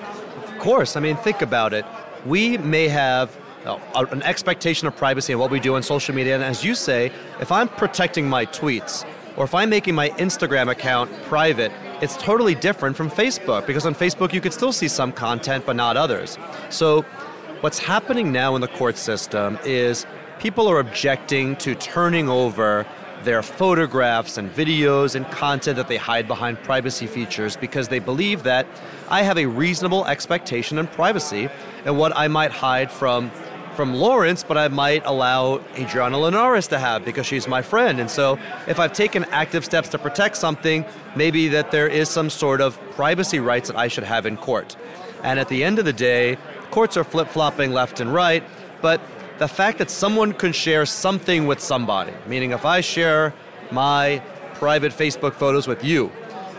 Of 0.45 0.59
course. 0.59 0.97
I 0.97 1.01
mean, 1.01 1.17
think 1.17 1.43
about 1.43 1.73
it. 1.73 1.85
We 2.25 2.59
may 2.59 2.89
have 2.89 3.37
an 3.65 4.23
expectation 4.23 4.89
of 4.89 4.97
privacy 4.97 5.33
and 5.33 5.41
what 5.41 5.51
we 5.51 5.61
do 5.61 5.75
on 5.75 5.83
social 5.83 6.15
media. 6.15 6.35
And 6.35 6.45
as 6.45 6.65
you 6.65 6.75
say, 6.75 7.13
if 7.41 7.53
I'm 7.53 7.69
protecting 7.69 8.29
my 8.29 8.47
tweets, 8.47 9.05
or 9.37 9.45
if 9.45 9.55
I'm 9.55 9.71
making 9.71 9.95
my 9.95 10.11
Instagram 10.11 10.69
account 10.69 11.13
private, 11.25 11.71
it's 12.03 12.17
totally 12.17 12.57
different 12.57 12.97
from 12.97 13.09
Facebook 13.09 13.67
because 13.67 13.87
on 13.87 13.95
Facebook 13.95 14.33
you 14.33 14.41
could 14.41 14.53
still 14.53 14.73
see 14.73 14.89
some 14.89 15.13
content 15.13 15.65
but 15.65 15.77
not 15.77 15.97
others. 15.97 16.37
So, 16.71 17.03
what's 17.61 17.79
happening 17.79 18.33
now 18.33 18.57
in 18.57 18.61
the 18.61 18.69
court 18.69 18.97
system 18.97 19.59
is 19.65 20.07
people 20.41 20.69
are 20.69 20.81
objecting 20.81 21.55
to 21.57 21.75
turning 21.77 22.29
over 22.29 22.85
their 23.25 23.43
photographs 23.43 24.39
and 24.39 24.51
videos 24.51 25.15
and 25.15 25.29
content 25.31 25.77
that 25.77 25.89
they 25.89 25.97
hide 25.97 26.29
behind 26.29 26.61
privacy 26.63 27.07
features 27.07 27.57
because 27.57 27.89
they 27.89 27.99
believe 27.99 28.45
that 28.45 28.67
I 29.09 29.23
have 29.23 29.39
a 29.39 29.47
reasonable 29.47 30.05
expectation 30.07 30.79
in 30.79 30.87
privacy 30.87 31.49
and 31.85 31.99
what 31.99 32.17
I 32.17 32.29
might 32.29 32.53
hide 32.53 32.91
from 32.91 33.31
from 33.79 33.95
Laurence, 33.95 34.43
but 34.43 34.59
I 34.59 34.67
might 34.67 35.07
allow 35.07 35.61
Adriana 35.77 36.19
Linares 36.19 36.67
to 36.67 36.81
have 36.81 37.05
because 37.05 37.27
she's 37.27 37.47
my 37.47 37.63
friend. 37.63 38.01
And 38.01 38.11
so 38.11 38.37
if 38.67 38.81
I've 38.81 38.93
taken 38.93 39.23
active 39.27 39.65
steps 39.65 39.89
to 39.91 39.99
protect 39.99 40.37
something, 40.37 40.85
maybe 41.15 41.47
that 41.47 41.71
there 41.71 41.87
is 41.87 42.09
some 42.09 42.29
sort 42.29 42.61
of 42.61 42.77
privacy 42.97 43.39
rights 43.39 43.69
that 43.69 43.77
I 43.77 43.87
should 43.87 44.03
have 44.03 44.27
in 44.27 44.37
court. 44.37 44.75
And 45.23 45.39
at 45.39 45.49
the 45.49 45.63
end 45.63 45.79
of 45.79 45.85
the 45.85 45.93
day, 45.93 46.39
courts 46.73 46.97
are 46.97 47.05
flip 47.05 47.29
flopping 47.29 47.71
left 47.71 48.01
and 48.01 48.13
right, 48.13 48.43
but 48.83 49.01
the 49.39 49.47
fact 49.47 49.79
that 49.79 49.93
someone 49.93 50.33
can 50.33 50.51
share 50.53 50.85
something 50.85 51.47
with 51.47 51.61
somebody, 51.61 52.15
meaning 52.27 52.51
if 52.51 52.65
I 52.65 52.81
share 52.81 53.33
my 53.71 54.21
private 54.55 54.91
Facebook 54.91 55.35
photos 55.35 55.69
with 55.69 55.85
you, 55.85 56.11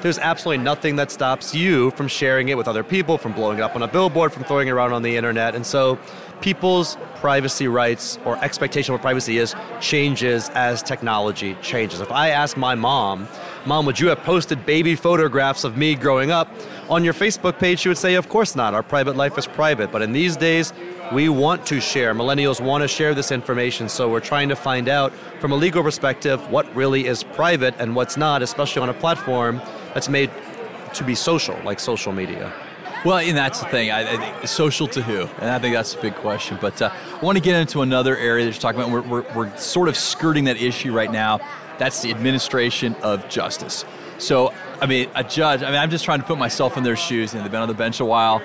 there's 0.02 0.18
absolutely 0.18 0.64
nothing 0.64 0.96
that 0.96 1.12
stops 1.12 1.54
you 1.54 1.92
from 1.92 2.08
sharing 2.08 2.48
it 2.48 2.56
with 2.56 2.70
other 2.70 2.84
people, 2.84 3.18
from 3.18 3.34
blowing 3.34 3.58
it 3.58 3.62
up 3.62 3.76
on 3.76 3.84
a 3.84 3.88
billboard, 3.90 4.32
from 4.32 4.46
throwing 4.46 4.70
it 4.70 4.72
around 4.72 4.94
on 4.94 5.02
the 5.02 5.18
internet. 5.18 5.56
And 5.56 5.66
so 5.66 6.00
people's 6.42 6.98
privacy 7.16 7.68
rights 7.68 8.18
or 8.26 8.38
expectation 8.44 8.96
of 8.96 9.02
privacy 9.02 9.38
is 9.38 9.56
changes 9.82 10.50
as 10.50 10.82
technology 10.82 11.56
changes. 11.62 12.00
If 12.00 12.12
I 12.12 12.30
ask 12.30 12.56
my 12.56 12.76
mom, 12.76 13.28
Mom, 13.66 13.86
would 13.86 14.00
you 14.00 14.08
have 14.08 14.20
posted 14.20 14.66
baby 14.66 14.96
photographs 14.96 15.66
of 15.66 15.76
me 15.76 15.94
growing 15.94 16.32
up 16.32 16.50
on 16.90 17.04
your 17.04 17.14
Facebook 17.14 17.60
page? 17.60 17.80
She 17.80 17.90
would 17.90 17.98
say, 17.98 18.16
Of 18.16 18.30
course 18.30 18.56
not. 18.56 18.74
Our 18.74 18.84
private 18.84 19.18
life 19.18 19.38
is 19.38 19.46
private. 19.46 19.92
But 19.92 20.02
in 20.02 20.14
these 20.14 20.38
days, 20.38 20.72
we 21.12 21.28
want 21.28 21.66
to 21.68 21.82
share. 21.82 22.16
Millennials 22.16 22.62
want 22.62 22.84
to 22.84 22.88
share 22.88 23.14
this 23.14 23.32
information. 23.32 23.90
So 23.90 24.10
we're 24.10 24.22
trying 24.22 24.50
to 24.50 24.56
find 24.56 24.88
out 24.88 25.12
from 25.42 25.52
a 25.52 25.56
legal 25.56 25.84
perspective 25.84 26.50
what 26.50 26.74
really 26.74 27.06
is 27.06 27.24
private 27.24 27.76
and 27.80 27.96
what's 27.96 28.16
not, 28.16 28.42
especially 28.42 28.82
on 28.82 28.90
a 28.90 28.94
platform 28.94 29.62
that's 29.94 30.08
made 30.08 30.32
to 30.94 31.04
be 31.04 31.16
social, 31.16 31.60
like 31.64 31.80
social 31.80 32.14
media. 32.14 32.54
Well, 33.06 33.20
and 33.20 33.38
that's 33.38 33.62
the 33.62 33.68
thing. 33.68 33.92
I, 33.92 34.42
I 34.42 34.46
social 34.46 34.86
to 34.88 35.02
who, 35.02 35.22
and 35.22 35.50
I 35.50 35.58
think 35.58 35.74
that's 35.74 35.96
a 35.96 36.02
big 36.02 36.16
question. 36.16 36.58
But 36.60 36.82
uh, 36.82 36.92
I 37.14 37.24
want 37.24 37.38
to 37.38 37.42
get 37.42 37.56
into 37.56 37.82
another 37.82 38.18
area 38.18 38.44
that 38.44 38.52
you're 38.52 38.60
talking 38.60 38.82
about. 38.82 38.92
We're, 38.92 39.22
we're, 39.22 39.34
we're 39.34 39.58
sort 39.58 39.88
of 39.88 39.96
skirting 39.96 40.44
that 40.46 40.62
issue 40.62 40.92
right 40.92 41.10
now. 41.10 41.40
That's 41.78 42.02
the 42.02 42.12
administration 42.12 42.96
of 42.96 43.30
justice. 43.30 43.86
So, 44.18 44.54
I 44.82 44.86
mean, 44.86 45.10
a 45.16 45.24
judge. 45.24 45.64
I 45.64 45.68
mean, 45.68 45.80
I'm 45.80 45.90
just 45.90 46.04
trying 46.04 46.20
to 46.20 46.26
put 46.26 46.38
myself 46.38 46.76
in 46.76 46.84
their 46.84 46.98
shoes. 46.98 47.34
And 47.34 47.42
they've 47.42 47.52
been 47.52 47.62
on 47.62 47.70
the 47.70 47.74
bench 47.74 48.02
a 48.02 48.06
while. 48.06 48.42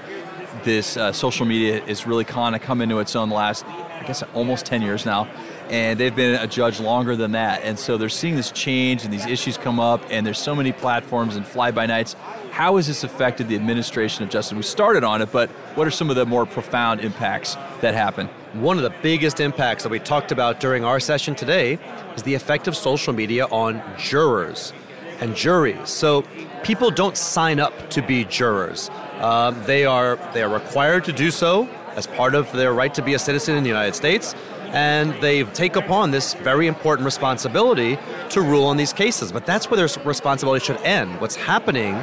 This 0.63 0.97
uh, 0.97 1.13
social 1.13 1.47
media 1.47 1.85
is 1.85 2.07
really 2.07 2.25
kind 2.25 2.55
of 2.55 2.63
come 2.63 2.81
into 2.81 3.01
its 3.01 3.17
own 3.17 3.31
the 3.31 3.35
last, 3.35 3.67
I 3.67 4.05
guess, 4.07 4.23
almost 4.35 4.67
10 4.67 4.83
years 4.83 5.05
now 5.05 5.29
and 5.71 5.99
they've 5.99 6.15
been 6.15 6.35
a 6.35 6.47
judge 6.47 6.79
longer 6.81 7.17
than 7.17 7.33
that. 7.33 7.63
And 7.63 7.79
so 7.79 7.97
they're 7.97 8.09
seeing 8.09 8.37
this 8.37 8.51
change 8.51 9.05
and 9.05 9.13
these 9.13 9.27
issues 9.27 9.57
come 9.57 9.81
up, 9.81 10.03
and 10.11 10.27
there's 10.27 10.39
so 10.39 10.55
many 10.55 10.73
platforms 10.73 11.37
and 11.37 11.47
fly 11.47 11.71
by 11.71 11.87
nights. 11.87 12.17
How 12.55 12.77
has 12.77 12.87
this 12.87 13.03
affected 13.03 13.49
the 13.49 13.57
administration 13.57 14.23
of 14.23 14.31
justice? 14.31 14.55
We 14.55 14.63
started 14.63 15.03
on 15.03 15.21
it, 15.21 15.33
but 15.33 15.51
what 15.75 15.89
are 15.89 15.91
some 15.91 16.09
of 16.09 16.15
the 16.15 16.25
more 16.25 16.47
profound 16.47 17.01
impacts 17.01 17.57
that 17.81 17.95
happen? 17.95 18.29
One 18.53 18.77
of 18.77 18.85
the 18.85 18.95
biggest 19.03 19.41
impacts 19.41 19.83
that 19.83 19.89
we 19.89 19.99
talked 19.99 20.31
about 20.31 20.61
during 20.61 20.85
our 20.85 21.01
session 21.01 21.35
today 21.35 21.81
is 22.15 22.23
the 22.23 22.35
effect 22.35 22.69
of 22.69 22.77
social 22.77 23.13
media 23.13 23.47
on 23.47 23.83
jurors 23.99 24.73
and 25.19 25.35
juries. 25.35 25.89
So 25.89 26.23
people 26.63 26.93
don't 26.93 27.17
sign 27.17 27.59
up 27.59 27.91
to 27.91 28.03
be 28.03 28.25
jurors. 28.25 28.89
Um, 29.19 29.61
they 29.65 29.85
are 29.85 30.15
they 30.33 30.45
are 30.45 30.49
required 30.49 31.07
to 31.07 31.13
do 31.13 31.33
so 31.33 31.69
as 31.97 32.07
part 32.07 32.37
of 32.37 32.53
their 32.53 32.73
right 32.73 32.95
to 32.95 33.03
be 33.03 33.15
a 33.15 33.19
citizen 33.19 33.57
in 33.57 33.65
the 33.65 33.69
United 33.69 33.97
States 33.97 34.33
and 34.75 35.13
they 35.21 35.45
take 35.45 35.77
upon 35.77 36.11
this 36.11 36.35
very 36.35 36.67
important 36.67 37.05
responsibility 37.05 37.97
to 38.31 38.41
rule 38.41 38.65
on 38.65 38.77
these 38.77 38.93
cases. 38.93 39.31
But 39.31 39.47
that's 39.47 39.71
where 39.71 39.77
their 39.77 40.05
responsibility 40.05 40.65
should 40.65 40.81
end. 40.83 41.21
What's 41.21 41.37
happening 41.37 41.95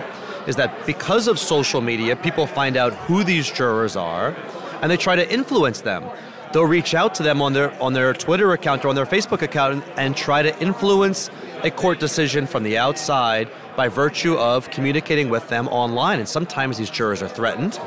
is 0.48 0.55
that 0.55 0.86
because 0.86 1.27
of 1.27 1.39
social 1.39 1.81
media, 1.81 2.15
people 2.15 2.48
find 2.48 2.77
out 2.77 2.93
who 2.93 3.24
these 3.24 3.50
jurors 3.50 3.95
are 3.95 4.36
and 4.81 4.91
they 4.91 4.98
try 4.98 5.15
to 5.15 5.31
influence 5.31 5.81
them. 5.81 6.03
They'll 6.51 6.65
reach 6.65 6.93
out 6.93 7.15
to 7.15 7.24
them 7.24 7.41
on 7.41 7.53
their 7.53 7.71
on 7.81 7.93
their 7.93 8.13
Twitter 8.13 8.51
account 8.51 8.83
or 8.83 8.89
on 8.89 8.95
their 8.95 9.05
Facebook 9.05 9.41
account 9.41 9.74
and, 9.75 9.83
and 9.98 10.17
try 10.17 10.41
to 10.41 10.57
influence 10.60 11.29
a 11.63 11.71
court 11.71 12.00
decision 12.00 12.45
from 12.48 12.63
the 12.63 12.77
outside 12.77 13.50
by 13.77 13.88
virtue 13.88 14.36
of 14.36 14.69
communicating 14.69 15.29
with 15.29 15.48
them 15.48 15.67
online. 15.69 16.19
And 16.19 16.27
sometimes 16.27 16.77
these 16.77 16.89
jurors 16.89 17.21
are 17.21 17.29
threatened, 17.29 17.79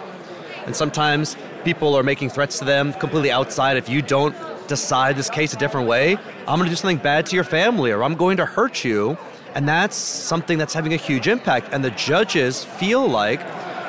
and 0.64 0.74
sometimes 0.74 1.36
people 1.64 1.94
are 1.94 2.02
making 2.02 2.30
threats 2.30 2.58
to 2.60 2.64
them 2.64 2.92
completely 2.94 3.30
outside. 3.30 3.76
If 3.76 3.88
you 3.88 4.00
don't 4.00 4.34
decide 4.66 5.16
this 5.16 5.28
case 5.28 5.52
a 5.52 5.56
different 5.56 5.86
way, 5.86 6.16
I'm 6.46 6.58
going 6.58 6.64
to 6.64 6.70
do 6.70 6.76
something 6.76 6.98
bad 6.98 7.26
to 7.26 7.34
your 7.34 7.44
family, 7.44 7.90
or 7.90 8.02
I'm 8.02 8.14
going 8.14 8.38
to 8.38 8.46
hurt 8.46 8.84
you. 8.84 9.18
And 9.54 9.68
that's 9.68 9.96
something 9.96 10.58
that's 10.58 10.74
having 10.74 10.92
a 10.92 10.96
huge 10.96 11.28
impact. 11.28 11.68
And 11.72 11.84
the 11.84 11.92
judges 11.92 12.64
feel 12.64 13.06
like 13.06 13.40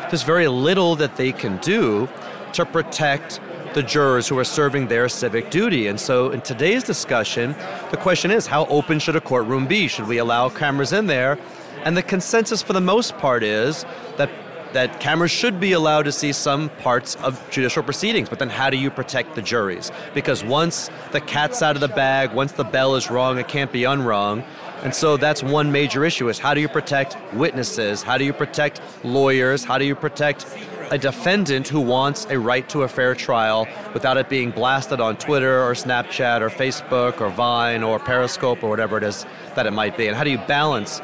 there's 0.10 0.24
very 0.24 0.48
little 0.48 0.95
that 0.98 1.17
they 1.17 1.31
can 1.31 1.57
do 1.57 2.07
to 2.53 2.65
protect 2.65 3.39
the 3.74 3.84
jurors 3.84 4.27
who 4.27 4.38
are 4.38 4.45
serving 4.45 4.88
their 4.88 5.10
civic 5.10 5.50
duty. 5.51 5.88
And 5.88 6.00
so 6.00 6.29
in 6.31 6.41
today's 6.41 6.84
discussion, 6.84 7.55
the 7.91 7.98
question 7.98 8.31
is 8.31 8.48
how 8.48 8.65
open 8.67 9.00
should 9.00 9.15
a 9.15 9.22
courtroom 9.22 9.67
be? 9.67 9.88
Should 9.88 10.07
we 10.07 10.17
allow 10.17 10.48
cameras 10.50 10.93
in 10.93 11.07
there? 11.07 11.38
And 11.84 11.98
the 11.98 12.03
consensus 12.03 12.62
for 12.62 12.74
the 12.74 12.81
most 12.81 13.17
part 13.17 13.43
is 13.43 13.86
that 14.17 14.29
that 14.75 15.00
cameras 15.00 15.31
should 15.31 15.57
be 15.57 15.72
allowed 15.72 16.03
to 16.03 16.12
see 16.12 16.34
some 16.34 16.67
parts 16.81 17.15
of 17.24 17.41
judicial 17.50 17.81
proceedings, 17.81 18.27
but 18.27 18.39
then 18.39 18.50
how 18.50 18.69
do 18.69 18.75
you 18.75 18.91
protect 18.91 19.34
the 19.34 19.41
juries? 19.41 19.89
Because 20.13 20.43
once 20.43 20.89
the 21.13 21.22
cat's 21.22 21.62
out 21.62 21.77
of 21.77 21.79
the 21.79 21.88
bag, 21.88 22.34
once 22.34 22.51
the 22.51 22.65
bell 22.65 22.95
is 22.95 23.10
rung, 23.10 23.38
it 23.38 23.48
can't 23.48 23.72
be 23.72 23.86
unrung. 23.86 24.43
And 24.84 24.94
so 24.94 25.17
that's 25.17 25.41
one 25.41 25.72
major 25.72 26.05
issue 26.05 26.29
is 26.29 26.38
how 26.38 26.53
do 26.53 26.62
you 26.62 26.67
protect 26.67 27.17
witnesses? 27.34 28.03
How 28.03 28.17
do 28.17 28.24
you 28.24 28.34
protect 28.34 28.82
lawyers? 29.03 29.63
How 29.63 29.77
do 29.77 29.86
you 29.86 29.96
protect 29.96 30.46
a 30.91 30.98
defendant 30.98 31.67
who 31.67 31.82
wants 31.82 32.25
a 32.29 32.38
right 32.38 32.67
to 32.70 32.84
a 32.84 32.88
fair 32.88 33.15
trial 33.15 33.67
without 33.94 34.17
it 34.17 34.29
being 34.29 34.51
blasted 34.51 35.01
on 35.01 35.17
Twitter 35.17 35.63
or 35.63 35.74
Snapchat 35.74 36.41
or 36.41 36.50
Facebook 36.50 37.22
or 37.22 37.29
Vine 37.29 37.84
or 37.84 37.98
Periscope 37.98 38.63
or 38.63 38.70
whatever 38.70 38.98
it 38.98 39.03
is 39.03 39.25
that 39.55 39.65
it 39.65 39.72
might 39.72 39.98
be? 39.98 40.08
And 40.08 40.15
how 40.15 40.24
do 40.24 40.29
you 40.29 40.38
balance 40.38 41.01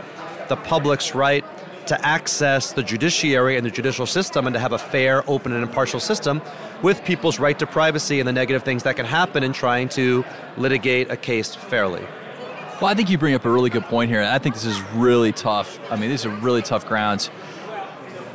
the 0.49 0.55
public's 0.57 1.15
right 1.15 1.43
to 1.87 2.05
access 2.05 2.73
the 2.73 2.83
judiciary 2.83 3.57
and 3.57 3.65
the 3.65 3.71
judicial 3.71 4.05
system 4.05 4.45
and 4.47 4.53
to 4.53 4.59
have 4.59 4.71
a 4.71 4.77
fair, 4.77 5.29
open, 5.29 5.51
and 5.51 5.63
impartial 5.63 5.99
system 5.99 6.41
with 6.83 7.03
people's 7.03 7.39
right 7.39 7.57
to 7.57 7.65
privacy 7.65 8.19
and 8.19 8.27
the 8.27 8.33
negative 8.33 8.63
things 8.63 8.83
that 8.83 8.95
can 8.95 9.05
happen 9.05 9.43
in 9.43 9.51
trying 9.51 9.89
to 9.89 10.23
litigate 10.57 11.09
a 11.09 11.17
case 11.17 11.55
fairly. 11.55 12.05
Well, 12.81 12.89
I 12.89 12.95
think 12.95 13.11
you 13.11 13.19
bring 13.19 13.35
up 13.35 13.45
a 13.45 13.49
really 13.51 13.69
good 13.69 13.83
point 13.83 14.09
here. 14.09 14.23
I 14.23 14.39
think 14.39 14.55
this 14.55 14.65
is 14.65 14.81
really 14.95 15.31
tough. 15.31 15.79
I 15.91 15.95
mean, 15.97 16.09
these 16.09 16.25
are 16.25 16.29
really 16.29 16.63
tough 16.63 16.87
grounds. 16.87 17.29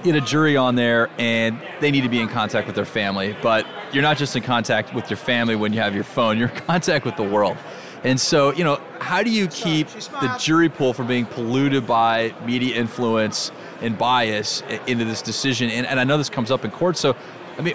Get 0.04 0.14
a 0.14 0.20
jury 0.20 0.56
on 0.56 0.76
there, 0.76 1.10
and 1.18 1.60
they 1.80 1.90
need 1.90 2.02
to 2.02 2.08
be 2.08 2.20
in 2.20 2.28
contact 2.28 2.68
with 2.68 2.76
their 2.76 2.84
family. 2.84 3.36
But 3.42 3.66
you're 3.92 4.04
not 4.04 4.18
just 4.18 4.36
in 4.36 4.44
contact 4.44 4.94
with 4.94 5.10
your 5.10 5.16
family 5.16 5.56
when 5.56 5.72
you 5.72 5.80
have 5.80 5.96
your 5.96 6.04
phone, 6.04 6.38
you're 6.38 6.48
in 6.48 6.60
contact 6.60 7.04
with 7.04 7.16
the 7.16 7.24
world. 7.24 7.56
And 8.04 8.20
so, 8.20 8.52
you 8.52 8.62
know, 8.62 8.80
how 9.00 9.24
do 9.24 9.30
you 9.30 9.48
keep 9.48 9.88
the 9.88 10.36
jury 10.38 10.68
pool 10.68 10.92
from 10.92 11.08
being 11.08 11.26
polluted 11.26 11.84
by 11.84 12.32
media 12.44 12.76
influence 12.76 13.50
and 13.80 13.98
bias 13.98 14.62
into 14.86 15.04
this 15.04 15.22
decision? 15.22 15.70
And, 15.70 15.88
and 15.88 15.98
I 15.98 16.04
know 16.04 16.18
this 16.18 16.30
comes 16.30 16.52
up 16.52 16.64
in 16.64 16.70
court. 16.70 16.96
So, 16.96 17.16
I 17.58 17.62
mean, 17.62 17.74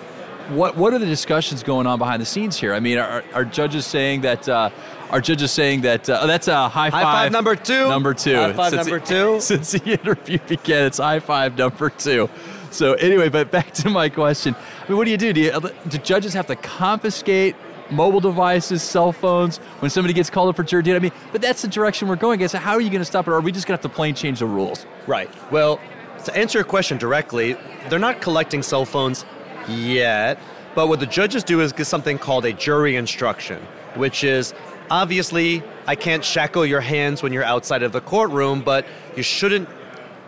what 0.49 0.75
what 0.77 0.93
are 0.93 0.99
the 0.99 1.05
discussions 1.05 1.63
going 1.63 1.87
on 1.87 1.99
behind 1.99 2.21
the 2.21 2.25
scenes 2.25 2.59
here? 2.59 2.73
I 2.73 2.79
mean, 2.79 2.97
are, 2.97 3.23
are 3.33 3.45
judges 3.45 3.85
saying 3.85 4.21
that? 4.21 4.47
Uh, 4.47 4.69
are 5.09 5.21
judges 5.21 5.51
saying 5.51 5.81
that? 5.81 6.09
Uh, 6.09 6.19
oh, 6.21 6.27
that's 6.27 6.47
a 6.47 6.69
high 6.69 6.89
five. 6.89 7.03
High 7.03 7.23
five 7.23 7.31
number 7.31 7.55
two. 7.55 7.87
Number 7.87 8.13
two. 8.13 8.35
High 8.35 8.53
five 8.53 8.71
since 8.71 8.87
number 8.87 9.05
two. 9.05 9.39
Since 9.41 9.71
the 9.71 9.83
interview 9.83 10.39
began, 10.47 10.85
it's 10.85 10.97
high 10.97 11.19
five 11.19 11.57
number 11.57 11.89
two. 11.89 12.29
So 12.71 12.93
anyway, 12.93 13.29
but 13.29 13.51
back 13.51 13.73
to 13.73 13.89
my 13.89 14.07
question. 14.09 14.55
I 14.55 14.89
mean, 14.89 14.97
what 14.97 15.05
do 15.05 15.11
you 15.11 15.17
do? 15.17 15.33
Do, 15.33 15.41
you, 15.41 15.51
do 15.89 15.97
judges 15.97 16.33
have 16.33 16.47
to 16.47 16.55
confiscate 16.55 17.55
mobile 17.91 18.21
devices, 18.21 18.81
cell 18.81 19.11
phones, 19.11 19.57
when 19.79 19.91
somebody 19.91 20.13
gets 20.13 20.29
called 20.29 20.49
up 20.49 20.55
for 20.55 20.63
jury 20.63 20.83
duty. 20.83 20.95
I 20.95 20.99
mean, 20.99 21.11
but 21.31 21.41
that's 21.41 21.61
the 21.61 21.67
direction 21.67 22.07
we're 22.07 22.15
going. 22.15 22.45
So 22.47 22.57
how 22.57 22.71
are 22.71 22.81
you 22.81 22.89
going 22.89 23.01
to 23.01 23.05
stop 23.05 23.27
it? 23.27 23.31
Or 23.31 23.35
are 23.35 23.41
we 23.41 23.51
just 23.51 23.67
going 23.67 23.77
to 23.77 23.83
have 23.83 23.91
to 23.91 23.95
plain 23.95 24.15
change 24.15 24.39
the 24.39 24.45
rules? 24.45 24.85
Right. 25.07 25.29
Well, 25.51 25.79
to 26.25 26.35
answer 26.35 26.57
your 26.57 26.65
question 26.65 26.97
directly, 26.97 27.57
they're 27.89 27.99
not 27.99 28.21
collecting 28.21 28.63
cell 28.63 28.85
phones 28.85 29.25
yet. 29.67 30.39
But 30.75 30.87
what 30.87 30.99
the 30.99 31.05
judges 31.05 31.43
do 31.43 31.61
is 31.61 31.73
get 31.73 31.85
something 31.85 32.17
called 32.17 32.45
a 32.45 32.53
jury 32.53 32.95
instruction, 32.95 33.61
which 33.95 34.23
is 34.23 34.53
obviously 34.89 35.63
I 35.87 35.95
can't 35.95 36.23
shackle 36.23 36.65
your 36.65 36.81
hands 36.81 37.21
when 37.21 37.33
you're 37.33 37.43
outside 37.43 37.83
of 37.83 37.91
the 37.91 38.01
courtroom, 38.01 38.61
but 38.61 38.85
you 39.15 39.23
shouldn't 39.23 39.67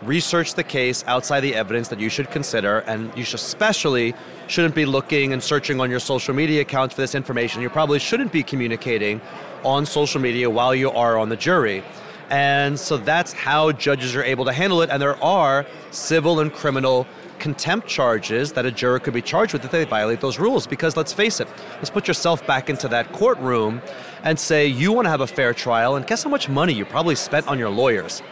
research 0.02 0.54
the 0.54 0.64
case 0.64 1.04
outside 1.06 1.40
the 1.40 1.54
evidence 1.54 1.88
that 1.88 1.98
you 1.98 2.08
should 2.10 2.30
consider, 2.30 2.80
and 2.80 3.16
you 3.16 3.24
should 3.24 3.40
especially 3.40 4.14
shouldn't 4.48 4.74
be 4.74 4.84
looking 4.84 5.32
and 5.32 5.42
searching 5.42 5.80
on 5.80 5.90
your 5.90 6.00
social 6.00 6.34
media 6.34 6.60
accounts 6.60 6.94
for 6.94 7.00
this 7.00 7.14
information. 7.14 7.62
You 7.62 7.70
probably 7.70 7.98
shouldn't 7.98 8.32
be 8.32 8.42
communicating 8.42 9.20
on 9.64 9.86
social 9.86 10.20
media 10.20 10.50
while 10.50 10.74
you 10.74 10.90
are 10.90 11.16
on 11.18 11.30
the 11.30 11.36
jury. 11.36 11.82
And 12.30 12.78
so 12.78 12.96
that's 12.96 13.32
how 13.32 13.72
judges 13.72 14.16
are 14.16 14.24
able 14.24 14.44
to 14.46 14.52
handle 14.52 14.82
it. 14.82 14.90
And 14.90 15.00
there 15.00 15.22
are 15.22 15.66
civil 15.90 16.40
and 16.40 16.52
criminal 16.52 17.06
contempt 17.44 17.86
charges 17.86 18.54
that 18.54 18.64
a 18.64 18.70
juror 18.70 18.98
could 18.98 19.12
be 19.12 19.20
charged 19.20 19.52
with 19.52 19.62
if 19.62 19.70
they 19.70 19.84
violate 19.84 20.18
those 20.22 20.38
rules. 20.38 20.66
Because 20.66 20.96
let's 20.96 21.12
face 21.12 21.40
it, 21.40 21.48
let's 21.74 21.90
put 21.90 22.08
yourself 22.08 22.46
back 22.46 22.70
into 22.70 22.88
that 22.88 23.12
courtroom 23.12 23.82
and 24.22 24.40
say 24.40 24.66
you 24.66 24.92
want 24.92 25.04
to 25.04 25.10
have 25.10 25.20
a 25.20 25.26
fair 25.26 25.52
trial, 25.52 25.96
and 25.96 26.06
guess 26.06 26.22
how 26.22 26.30
much 26.30 26.48
money 26.48 26.72
you 26.72 26.86
probably 26.86 27.14
spent 27.14 27.46
on 27.46 27.58
your 27.58 27.68
lawyers? 27.68 28.22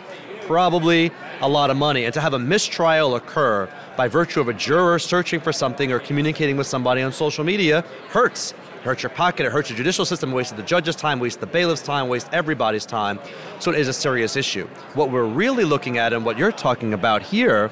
probably 0.47 1.11
a 1.41 1.49
lot 1.49 1.71
of 1.71 1.77
money. 1.77 2.05
And 2.05 2.13
to 2.15 2.21
have 2.21 2.35
a 2.35 2.39
mistrial 2.39 3.15
occur 3.15 3.69
by 3.97 4.09
virtue 4.09 4.41
of 4.41 4.49
a 4.49 4.53
juror 4.53 4.99
searching 4.99 5.41
for 5.41 5.53
something 5.53 5.93
or 5.93 6.01
communicating 6.01 6.57
with 6.57 6.67
somebody 6.67 7.01
on 7.03 7.13
social 7.13 7.45
media 7.45 7.85
hurts. 8.09 8.53
It 8.53 8.85
hurts 8.85 9.03
your 9.05 9.11
pocket, 9.11 9.47
it 9.47 9.53
hurts 9.53 9.71
your 9.71 9.77
judicial 9.77 10.05
system, 10.05 10.33
wastes 10.33 10.53
the 10.53 10.63
judge's 10.65 10.97
time, 10.97 11.21
wastes 11.21 11.39
the 11.39 11.47
bailiff's 11.47 11.83
time, 11.83 12.09
wastes 12.09 12.29
everybody's 12.33 12.85
time. 12.85 13.21
So 13.61 13.71
it 13.71 13.79
is 13.79 13.87
a 13.87 13.93
serious 13.93 14.35
issue. 14.35 14.67
What 14.95 15.13
we're 15.13 15.25
really 15.25 15.65
looking 15.65 15.99
at 15.99 16.13
and 16.13 16.25
what 16.25 16.37
you're 16.37 16.51
talking 16.51 16.93
about 16.93 17.23
here 17.23 17.71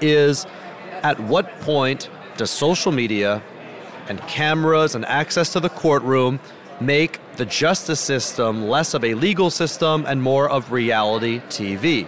is 0.00 0.46
at 1.02 1.18
what 1.20 1.60
point 1.60 2.08
does 2.36 2.50
social 2.50 2.92
media 2.92 3.42
and 4.08 4.20
cameras 4.22 4.94
and 4.94 5.04
access 5.04 5.52
to 5.52 5.60
the 5.60 5.68
courtroom 5.68 6.40
make 6.80 7.20
the 7.36 7.44
justice 7.44 8.00
system 8.00 8.68
less 8.68 8.94
of 8.94 9.04
a 9.04 9.14
legal 9.14 9.50
system 9.50 10.04
and 10.06 10.22
more 10.22 10.48
of 10.48 10.72
reality 10.72 11.40
TV. 11.48 12.06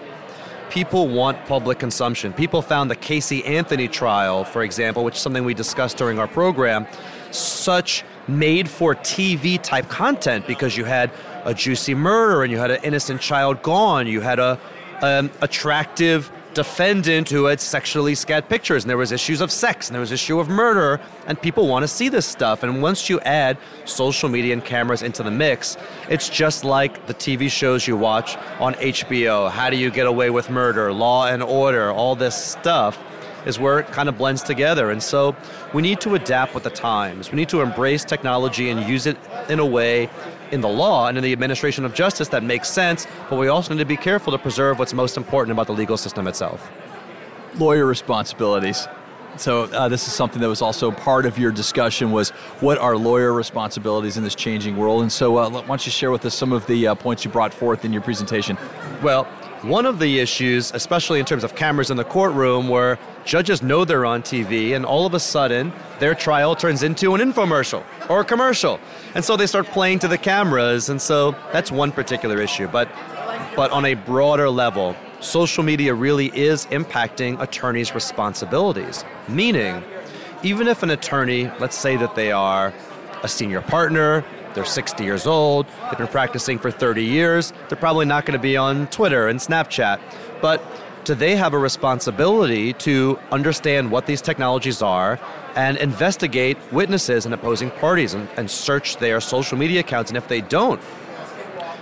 People 0.70 1.08
want 1.08 1.44
public 1.46 1.80
consumption. 1.80 2.32
People 2.32 2.62
found 2.62 2.90
the 2.90 2.96
Casey 2.96 3.44
Anthony 3.44 3.88
trial, 3.88 4.44
for 4.44 4.62
example, 4.62 5.02
which 5.02 5.16
is 5.16 5.20
something 5.20 5.44
we 5.44 5.54
discussed 5.54 5.96
during 5.96 6.20
our 6.20 6.28
program, 6.28 6.86
such 7.32 8.04
made 8.28 8.68
for 8.68 8.94
TV 8.94 9.60
type 9.60 9.88
content 9.88 10.46
because 10.46 10.76
you 10.76 10.84
had 10.84 11.10
a 11.44 11.52
juicy 11.52 11.94
murder 11.94 12.44
and 12.44 12.52
you 12.52 12.58
had 12.58 12.70
an 12.70 12.80
innocent 12.84 13.20
child 13.20 13.62
gone, 13.62 14.06
you 14.06 14.20
had 14.20 14.38
a 14.38 14.60
um, 15.02 15.30
attractive 15.40 16.30
defendant 16.54 17.28
who 17.28 17.44
had 17.44 17.60
sexually 17.60 18.14
scat 18.14 18.48
pictures 18.48 18.82
and 18.84 18.90
there 18.90 18.96
was 18.96 19.12
issues 19.12 19.40
of 19.40 19.50
sex 19.50 19.88
and 19.88 19.94
there 19.94 20.00
was 20.00 20.12
issue 20.12 20.40
of 20.40 20.48
murder 20.48 21.00
and 21.26 21.40
people 21.40 21.66
want 21.66 21.82
to 21.82 21.88
see 21.88 22.08
this 22.08 22.26
stuff 22.26 22.62
and 22.62 22.82
once 22.82 23.08
you 23.08 23.20
add 23.20 23.56
social 23.84 24.28
media 24.28 24.52
and 24.52 24.64
cameras 24.64 25.02
into 25.02 25.22
the 25.22 25.30
mix 25.30 25.76
it's 26.08 26.28
just 26.28 26.64
like 26.64 27.06
the 27.06 27.14
TV 27.14 27.50
shows 27.50 27.86
you 27.86 27.96
watch 27.96 28.36
on 28.58 28.74
HBO 28.74 29.50
how 29.50 29.70
do 29.70 29.76
you 29.76 29.90
get 29.90 30.06
away 30.06 30.30
with 30.30 30.50
murder 30.50 30.92
law 30.92 31.26
and 31.26 31.42
order 31.42 31.90
all 31.90 32.16
this 32.16 32.34
stuff 32.34 32.98
is 33.46 33.58
where 33.58 33.78
it 33.78 33.86
kind 33.86 34.08
of 34.08 34.18
blends 34.18 34.42
together. 34.42 34.90
And 34.90 35.02
so 35.02 35.34
we 35.72 35.82
need 35.82 36.00
to 36.02 36.14
adapt 36.14 36.54
with 36.54 36.64
the 36.64 36.70
times. 36.70 37.30
We 37.30 37.36
need 37.36 37.48
to 37.50 37.60
embrace 37.62 38.04
technology 38.04 38.68
and 38.70 38.88
use 38.88 39.06
it 39.06 39.16
in 39.48 39.58
a 39.58 39.66
way 39.66 40.10
in 40.52 40.60
the 40.60 40.68
law 40.68 41.08
and 41.08 41.16
in 41.16 41.24
the 41.24 41.32
administration 41.32 41.84
of 41.84 41.94
justice 41.94 42.28
that 42.28 42.42
makes 42.42 42.68
sense, 42.68 43.06
but 43.28 43.38
we 43.38 43.48
also 43.48 43.74
need 43.74 43.80
to 43.80 43.84
be 43.84 43.96
careful 43.96 44.32
to 44.32 44.38
preserve 44.38 44.78
what's 44.78 44.94
most 44.94 45.16
important 45.16 45.52
about 45.52 45.66
the 45.66 45.72
legal 45.72 45.96
system 45.96 46.26
itself. 46.26 46.70
Lawyer 47.58 47.86
responsibilities. 47.86 48.86
So 49.36 49.64
uh, 49.64 49.88
this 49.88 50.06
is 50.06 50.12
something 50.12 50.40
that 50.42 50.48
was 50.48 50.60
also 50.60 50.90
part 50.90 51.24
of 51.24 51.38
your 51.38 51.52
discussion 51.52 52.10
was 52.10 52.30
what 52.60 52.78
are 52.78 52.96
lawyer 52.96 53.32
responsibilities 53.32 54.16
in 54.16 54.24
this 54.24 54.34
changing 54.34 54.76
world? 54.76 55.02
And 55.02 55.10
so 55.10 55.36
uh, 55.36 55.48
why 55.50 55.62
don't 55.62 55.86
you 55.86 55.92
share 55.92 56.10
with 56.10 56.24
us 56.24 56.34
some 56.34 56.52
of 56.52 56.66
the 56.66 56.88
uh, 56.88 56.94
points 56.94 57.24
you 57.24 57.30
brought 57.30 57.54
forth 57.54 57.84
in 57.84 57.92
your 57.92 58.02
presentation? 58.02 58.58
Well, 59.02 59.26
one 59.62 59.84
of 59.84 59.98
the 59.98 60.18
issues, 60.18 60.72
especially 60.72 61.20
in 61.20 61.26
terms 61.26 61.44
of 61.44 61.54
cameras 61.54 61.90
in 61.90 61.96
the 61.96 62.04
courtroom, 62.04 62.68
where 62.68 62.98
judges 63.24 63.62
know 63.62 63.84
they're 63.84 64.06
on 64.06 64.22
TV 64.22 64.74
and 64.74 64.86
all 64.86 65.06
of 65.06 65.12
a 65.12 65.20
sudden 65.20 65.72
their 65.98 66.14
trial 66.14 66.56
turns 66.56 66.82
into 66.82 67.14
an 67.14 67.20
infomercial 67.20 67.84
or 68.08 68.20
a 68.20 68.24
commercial. 68.24 68.80
And 69.14 69.24
so 69.24 69.36
they 69.36 69.46
start 69.46 69.66
playing 69.66 69.98
to 70.00 70.08
the 70.08 70.18
cameras. 70.18 70.88
And 70.88 71.00
so 71.00 71.32
that's 71.52 71.70
one 71.70 71.92
particular 71.92 72.40
issue. 72.40 72.68
But, 72.68 72.88
but 73.54 73.70
on 73.70 73.84
a 73.84 73.94
broader 73.94 74.48
level, 74.48 74.96
social 75.20 75.62
media 75.62 75.94
really 75.94 76.28
is 76.28 76.66
impacting 76.66 77.38
attorneys' 77.40 77.94
responsibilities. 77.94 79.04
Meaning, 79.28 79.82
even 80.42 80.68
if 80.68 80.82
an 80.82 80.90
attorney, 80.90 81.50
let's 81.60 81.76
say 81.76 81.96
that 81.96 82.14
they 82.14 82.32
are 82.32 82.72
a 83.22 83.28
senior 83.28 83.60
partner, 83.60 84.24
they're 84.54 84.64
60 84.64 85.04
years 85.04 85.26
old, 85.26 85.66
they've 85.88 85.98
been 85.98 86.08
practicing 86.08 86.58
for 86.58 86.70
30 86.70 87.04
years, 87.04 87.52
they're 87.68 87.78
probably 87.78 88.06
not 88.06 88.26
going 88.26 88.38
to 88.38 88.42
be 88.42 88.56
on 88.56 88.86
Twitter 88.88 89.28
and 89.28 89.38
Snapchat. 89.38 90.00
But 90.40 90.62
do 91.04 91.14
they 91.14 91.36
have 91.36 91.54
a 91.54 91.58
responsibility 91.58 92.72
to 92.74 93.18
understand 93.32 93.90
what 93.90 94.06
these 94.06 94.20
technologies 94.20 94.82
are 94.82 95.18
and 95.56 95.76
investigate 95.78 96.56
witnesses 96.70 97.24
and 97.24 97.34
opposing 97.34 97.70
parties 97.70 98.14
and, 98.14 98.28
and 98.36 98.50
search 98.50 98.96
their 98.98 99.20
social 99.20 99.56
media 99.56 99.80
accounts? 99.80 100.10
And 100.10 100.16
if 100.16 100.28
they 100.28 100.40
don't, 100.40 100.80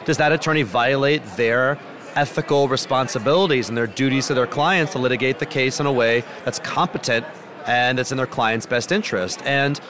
does 0.05 0.17
that 0.19 0.33
attorney 0.33 0.63
violate 0.63 1.23
their 1.37 1.79
ethical 2.15 2.69
responsibilities 2.69 3.69
and 3.69 3.77
their 3.77 3.87
duties 3.87 4.29
to 4.29 4.35
their 4.35 4.47
clients 4.47 4.93
to 4.93 4.99
litigate 4.99 5.39
the 5.39 5.47
case 5.47 5.81
in 5.81 5.87
a 5.87 5.93
way 5.93 6.25
that's 6.45 6.59
competent 6.59 7.27
and 7.67 7.99
that's 7.99 8.11
in 8.11 8.17
their 8.17 8.27
client's 8.27 8.67
best 8.67 8.93
interest? 8.93 9.43
And 9.45 9.81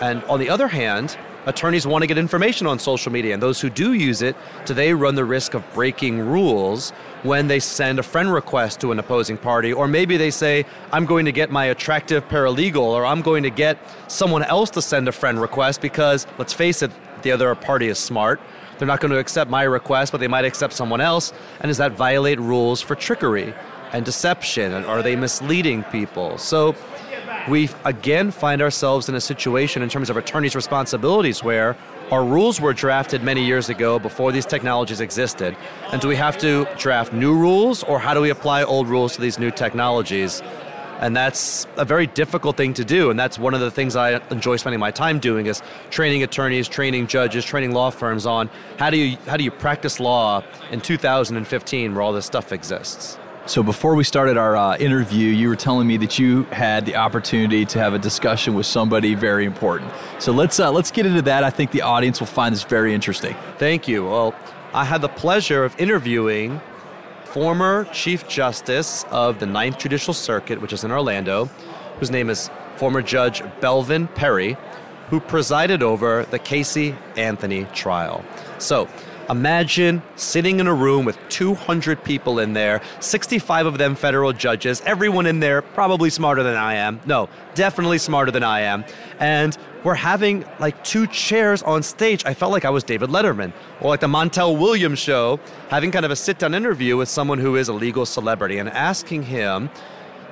and 0.00 0.24
on 0.24 0.40
the 0.40 0.50
other 0.50 0.68
hand, 0.68 1.16
attorneys 1.46 1.86
want 1.86 2.02
to 2.02 2.06
get 2.06 2.18
information 2.18 2.66
on 2.66 2.78
social 2.78 3.12
media, 3.12 3.34
and 3.34 3.42
those 3.42 3.60
who 3.60 3.70
do 3.70 3.92
use 3.92 4.22
it, 4.22 4.36
do 4.64 4.74
they 4.74 4.94
run 4.94 5.14
the 5.14 5.24
risk 5.24 5.54
of 5.54 5.62
breaking 5.74 6.20
rules 6.20 6.90
when 7.22 7.48
they 7.48 7.60
send 7.60 7.98
a 7.98 8.02
friend 8.02 8.32
request 8.32 8.80
to 8.80 8.92
an 8.92 8.98
opposing 8.98 9.36
party? 9.36 9.72
Or 9.72 9.88
maybe 9.88 10.16
they 10.16 10.30
say, 10.30 10.66
I'm 10.92 11.06
going 11.06 11.24
to 11.24 11.32
get 11.32 11.50
my 11.50 11.66
attractive 11.66 12.26
paralegal, 12.28 12.82
or 12.82 13.04
I'm 13.04 13.22
going 13.22 13.42
to 13.42 13.50
get 13.50 13.78
someone 14.08 14.42
else 14.42 14.70
to 14.70 14.82
send 14.82 15.08
a 15.08 15.12
friend 15.12 15.40
request 15.40 15.80
because, 15.80 16.26
let's 16.38 16.52
face 16.52 16.82
it, 16.82 16.90
the 17.22 17.32
other 17.32 17.54
party 17.54 17.88
is 17.88 17.98
smart. 17.98 18.40
They're 18.78 18.88
not 18.88 19.00
going 19.00 19.12
to 19.12 19.18
accept 19.18 19.50
my 19.50 19.62
request, 19.62 20.12
but 20.12 20.18
they 20.18 20.28
might 20.28 20.44
accept 20.44 20.72
someone 20.72 21.00
else. 21.00 21.32
And 21.60 21.68
does 21.68 21.78
that 21.78 21.92
violate 21.92 22.40
rules 22.40 22.80
for 22.80 22.94
trickery 22.94 23.54
and 23.92 24.04
deception? 24.04 24.72
And 24.72 24.84
are 24.84 25.02
they 25.02 25.16
misleading 25.16 25.84
people? 25.84 26.38
So, 26.38 26.74
we 27.48 27.68
again 27.84 28.30
find 28.30 28.62
ourselves 28.62 29.08
in 29.08 29.14
a 29.14 29.20
situation 29.20 29.82
in 29.82 29.88
terms 29.88 30.10
of 30.10 30.16
attorneys' 30.16 30.56
responsibilities 30.56 31.42
where 31.42 31.76
our 32.10 32.24
rules 32.24 32.60
were 32.60 32.72
drafted 32.72 33.22
many 33.22 33.44
years 33.44 33.68
ago 33.68 33.98
before 33.98 34.32
these 34.32 34.46
technologies 34.46 35.00
existed. 35.00 35.56
And 35.92 36.00
do 36.00 36.08
we 36.08 36.16
have 36.16 36.38
to 36.38 36.66
draft 36.78 37.12
new 37.12 37.34
rules 37.34 37.82
or 37.82 37.98
how 37.98 38.14
do 38.14 38.20
we 38.20 38.30
apply 38.30 38.64
old 38.64 38.88
rules 38.88 39.14
to 39.14 39.20
these 39.20 39.38
new 39.38 39.50
technologies? 39.50 40.42
And 41.00 41.16
that's 41.16 41.66
a 41.76 41.84
very 41.84 42.06
difficult 42.06 42.56
thing 42.56 42.72
to 42.74 42.84
do. 42.84 43.10
And 43.10 43.18
that's 43.18 43.38
one 43.38 43.52
of 43.52 43.60
the 43.60 43.70
things 43.70 43.96
I 43.96 44.20
enjoy 44.30 44.56
spending 44.56 44.80
my 44.80 44.90
time 44.90 45.18
doing 45.18 45.46
is 45.46 45.62
training 45.90 46.22
attorneys, 46.22 46.68
training 46.68 47.08
judges, 47.08 47.44
training 47.44 47.72
law 47.72 47.90
firms 47.90 48.26
on 48.26 48.48
how 48.78 48.90
do 48.90 48.96
you, 48.96 49.16
how 49.26 49.36
do 49.36 49.44
you 49.44 49.50
practice 49.50 49.98
law 49.98 50.42
in 50.70 50.80
2015 50.80 51.94
where 51.94 52.02
all 52.02 52.12
this 52.12 52.26
stuff 52.26 52.52
exists. 52.52 53.18
So 53.46 53.62
before 53.62 53.94
we 53.94 54.04
started 54.04 54.38
our 54.38 54.56
uh, 54.56 54.78
interview, 54.78 55.28
you 55.28 55.50
were 55.50 55.56
telling 55.56 55.86
me 55.86 55.98
that 55.98 56.18
you 56.18 56.44
had 56.44 56.86
the 56.86 56.96
opportunity 56.96 57.66
to 57.66 57.78
have 57.78 57.92
a 57.92 57.98
discussion 57.98 58.54
with 58.54 58.64
somebody 58.64 59.14
very 59.14 59.44
important. 59.44 59.92
So 60.18 60.32
let's 60.32 60.58
uh, 60.58 60.72
let's 60.72 60.90
get 60.90 61.04
into 61.04 61.20
that. 61.22 61.44
I 61.44 61.50
think 61.50 61.70
the 61.70 61.82
audience 61.82 62.20
will 62.20 62.26
find 62.26 62.54
this 62.54 62.62
very 62.62 62.94
interesting. 62.94 63.36
Thank 63.58 63.86
you. 63.86 64.06
Well, 64.06 64.34
I 64.72 64.86
had 64.86 65.02
the 65.02 65.10
pleasure 65.10 65.62
of 65.62 65.78
interviewing 65.78 66.58
former 67.26 67.84
Chief 67.92 68.26
Justice 68.26 69.04
of 69.10 69.40
the 69.40 69.46
Ninth 69.46 69.78
Judicial 69.78 70.14
Circuit, 70.14 70.62
which 70.62 70.72
is 70.72 70.82
in 70.82 70.90
Orlando, 70.90 71.44
whose 71.98 72.10
name 72.10 72.30
is 72.30 72.48
former 72.76 73.02
Judge 73.02 73.42
Belvin 73.60 74.12
Perry, 74.14 74.56
who 75.10 75.20
presided 75.20 75.82
over 75.82 76.24
the 76.30 76.38
Casey 76.38 76.96
Anthony 77.14 77.64
trial. 77.74 78.24
So 78.56 78.88
Imagine 79.30 80.02
sitting 80.16 80.60
in 80.60 80.66
a 80.66 80.74
room 80.74 81.04
with 81.06 81.18
200 81.30 82.04
people 82.04 82.38
in 82.38 82.52
there, 82.52 82.82
65 83.00 83.66
of 83.66 83.78
them 83.78 83.94
federal 83.94 84.32
judges, 84.32 84.82
everyone 84.82 85.24
in 85.24 85.40
there 85.40 85.62
probably 85.62 86.10
smarter 86.10 86.42
than 86.42 86.56
I 86.56 86.74
am. 86.74 87.00
No, 87.06 87.30
definitely 87.54 87.98
smarter 87.98 88.30
than 88.30 88.42
I 88.42 88.60
am. 88.60 88.84
And 89.18 89.56
we're 89.82 89.94
having 89.94 90.44
like 90.58 90.82
two 90.84 91.06
chairs 91.06 91.62
on 91.62 91.82
stage. 91.82 92.24
I 92.26 92.34
felt 92.34 92.52
like 92.52 92.64
I 92.64 92.70
was 92.70 92.84
David 92.84 93.10
Letterman 93.10 93.52
or 93.80 93.88
like 93.88 94.00
the 94.00 94.08
Montel 94.08 94.58
Williams 94.58 94.98
show, 94.98 95.40
having 95.68 95.90
kind 95.90 96.04
of 96.04 96.10
a 96.10 96.16
sit 96.16 96.38
down 96.38 96.54
interview 96.54 96.96
with 96.96 97.08
someone 97.08 97.38
who 97.38 97.56
is 97.56 97.68
a 97.68 97.72
legal 97.72 98.04
celebrity 98.04 98.58
and 98.58 98.68
asking 98.68 99.24
him 99.24 99.70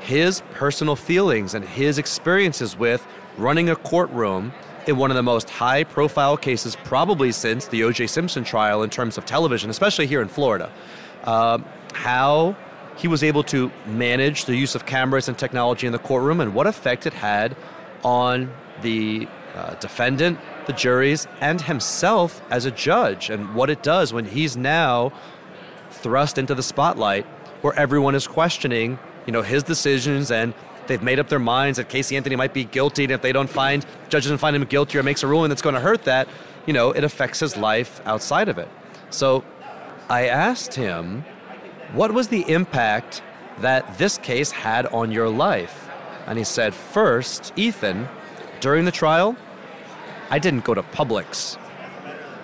his 0.00 0.42
personal 0.52 0.96
feelings 0.96 1.54
and 1.54 1.64
his 1.64 1.96
experiences 1.96 2.76
with 2.76 3.06
running 3.38 3.70
a 3.70 3.76
courtroom 3.76 4.52
in 4.86 4.96
one 4.96 5.10
of 5.10 5.16
the 5.16 5.22
most 5.22 5.48
high 5.48 5.84
profile 5.84 6.36
cases, 6.36 6.76
probably 6.84 7.32
since 7.32 7.68
the 7.68 7.84
O.J. 7.84 8.06
Simpson 8.06 8.44
trial 8.44 8.82
in 8.82 8.90
terms 8.90 9.16
of 9.16 9.24
television, 9.24 9.70
especially 9.70 10.06
here 10.06 10.22
in 10.22 10.28
Florida. 10.28 10.70
Uh, 11.24 11.58
how 11.94 12.56
he 12.96 13.08
was 13.08 13.22
able 13.22 13.42
to 13.44 13.70
manage 13.86 14.44
the 14.44 14.56
use 14.56 14.74
of 14.74 14.86
cameras 14.86 15.28
and 15.28 15.38
technology 15.38 15.86
in 15.86 15.92
the 15.92 15.98
courtroom 15.98 16.40
and 16.40 16.54
what 16.54 16.66
effect 16.66 17.06
it 17.06 17.12
had 17.12 17.56
on 18.04 18.52
the 18.82 19.28
uh, 19.54 19.74
defendant, 19.76 20.38
the 20.66 20.72
juries, 20.72 21.26
and 21.40 21.60
himself 21.62 22.42
as 22.50 22.64
a 22.64 22.70
judge, 22.70 23.30
and 23.30 23.54
what 23.54 23.70
it 23.70 23.82
does 23.82 24.12
when 24.12 24.24
he's 24.24 24.56
now 24.56 25.12
thrust 25.90 26.38
into 26.38 26.54
the 26.54 26.62
spotlight 26.62 27.26
where 27.62 27.74
everyone 27.78 28.14
is 28.14 28.26
questioning, 28.26 28.98
you 29.26 29.32
know, 29.32 29.42
his 29.42 29.62
decisions 29.62 30.30
and 30.30 30.52
they've 30.86 31.02
made 31.02 31.18
up 31.18 31.28
their 31.28 31.38
minds 31.38 31.76
that 31.78 31.88
Casey 31.88 32.16
Anthony 32.16 32.36
might 32.36 32.54
be 32.54 32.64
guilty, 32.64 33.04
and 33.04 33.12
if 33.12 33.22
they 33.22 33.32
don't 33.32 33.50
find, 33.50 33.84
judges 34.08 34.30
don't 34.30 34.38
find 34.38 34.56
him 34.56 34.64
guilty 34.64 34.98
or 34.98 35.02
makes 35.02 35.22
a 35.22 35.26
ruling 35.26 35.48
that's 35.48 35.62
going 35.62 35.74
to 35.74 35.80
hurt 35.80 36.04
that, 36.04 36.28
you 36.66 36.72
know, 36.72 36.92
it 36.92 37.04
affects 37.04 37.40
his 37.40 37.56
life 37.56 38.00
outside 38.04 38.48
of 38.48 38.58
it. 38.58 38.68
So 39.10 39.44
I 40.08 40.26
asked 40.26 40.74
him, 40.74 41.24
what 41.92 42.12
was 42.12 42.28
the 42.28 42.50
impact 42.50 43.22
that 43.58 43.98
this 43.98 44.18
case 44.18 44.50
had 44.50 44.86
on 44.86 45.12
your 45.12 45.28
life? 45.28 45.88
And 46.26 46.38
he 46.38 46.44
said, 46.44 46.74
first, 46.74 47.52
Ethan, 47.56 48.08
during 48.60 48.84
the 48.84 48.92
trial, 48.92 49.36
I 50.30 50.38
didn't 50.38 50.64
go 50.64 50.74
to 50.74 50.82
Publix. 50.82 51.58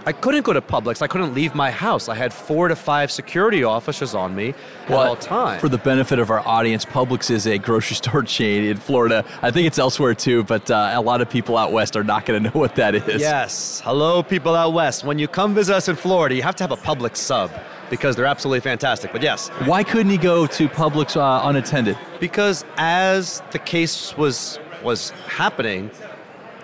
I 0.08 0.12
couldn't 0.12 0.46
go 0.46 0.54
to 0.54 0.62
Publix. 0.62 1.02
I 1.02 1.06
couldn't 1.06 1.34
leave 1.34 1.54
my 1.54 1.70
house. 1.70 2.08
I 2.08 2.14
had 2.14 2.32
four 2.32 2.68
to 2.68 2.76
five 2.76 3.12
security 3.12 3.62
officers 3.62 4.14
on 4.14 4.34
me 4.34 4.54
well, 4.88 5.02
at 5.02 5.06
all 5.06 5.16
times. 5.16 5.60
For 5.60 5.68
the 5.68 5.76
benefit 5.76 6.18
of 6.18 6.30
our 6.30 6.40
audience, 6.48 6.86
Publix 6.86 7.30
is 7.30 7.46
a 7.46 7.58
grocery 7.58 7.96
store 8.02 8.22
chain 8.22 8.64
in 8.64 8.78
Florida. 8.78 9.22
I 9.42 9.50
think 9.50 9.66
it's 9.66 9.78
elsewhere 9.78 10.14
too, 10.14 10.44
but 10.44 10.70
uh, 10.70 10.92
a 10.94 11.00
lot 11.02 11.20
of 11.20 11.28
people 11.28 11.58
out 11.58 11.72
west 11.72 11.94
are 11.94 12.04
not 12.04 12.24
going 12.24 12.42
to 12.42 12.48
know 12.48 12.58
what 12.58 12.74
that 12.76 12.94
is. 12.94 13.20
Yes. 13.20 13.82
Hello, 13.84 14.22
people 14.22 14.54
out 14.54 14.72
west. 14.72 15.04
When 15.04 15.18
you 15.18 15.28
come 15.28 15.54
visit 15.54 15.76
us 15.76 15.88
in 15.88 15.96
Florida, 15.96 16.34
you 16.34 16.42
have 16.42 16.56
to 16.56 16.64
have 16.64 16.72
a 16.72 16.76
Publix 16.78 17.18
sub 17.18 17.50
because 17.90 18.16
they're 18.16 18.24
absolutely 18.24 18.60
fantastic. 18.60 19.12
But 19.12 19.20
yes. 19.20 19.50
Why 19.66 19.84
couldn't 19.84 20.10
he 20.10 20.16
go 20.16 20.46
to 20.46 20.68
Publix 20.70 21.16
uh, 21.16 21.46
unattended? 21.46 21.98
Because 22.18 22.64
as 22.78 23.42
the 23.50 23.58
case 23.58 24.16
was 24.16 24.58
was 24.82 25.10
happening, 25.26 25.90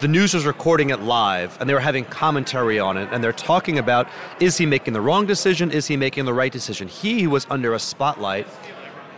the 0.05 0.09
news 0.09 0.35
was 0.35 0.45
recording 0.45 0.90
it 0.90 1.01
live 1.01 1.57
and 1.59 1.67
they 1.67 1.73
were 1.73 1.81
having 1.81 2.05
commentary 2.05 2.79
on 2.79 2.99
it 2.99 3.09
and 3.11 3.25
they're 3.25 3.33
talking 3.33 3.79
about 3.79 4.07
is 4.38 4.59
he 4.59 4.67
making 4.67 4.93
the 4.93 5.01
wrong 5.01 5.25
decision? 5.25 5.71
Is 5.71 5.87
he 5.87 5.97
making 5.97 6.27
the 6.27 6.35
right 6.35 6.53
decision? 6.53 6.88
He 6.88 7.27
was 7.27 7.47
under 7.49 7.73
a 7.73 7.79
spotlight 7.79 8.47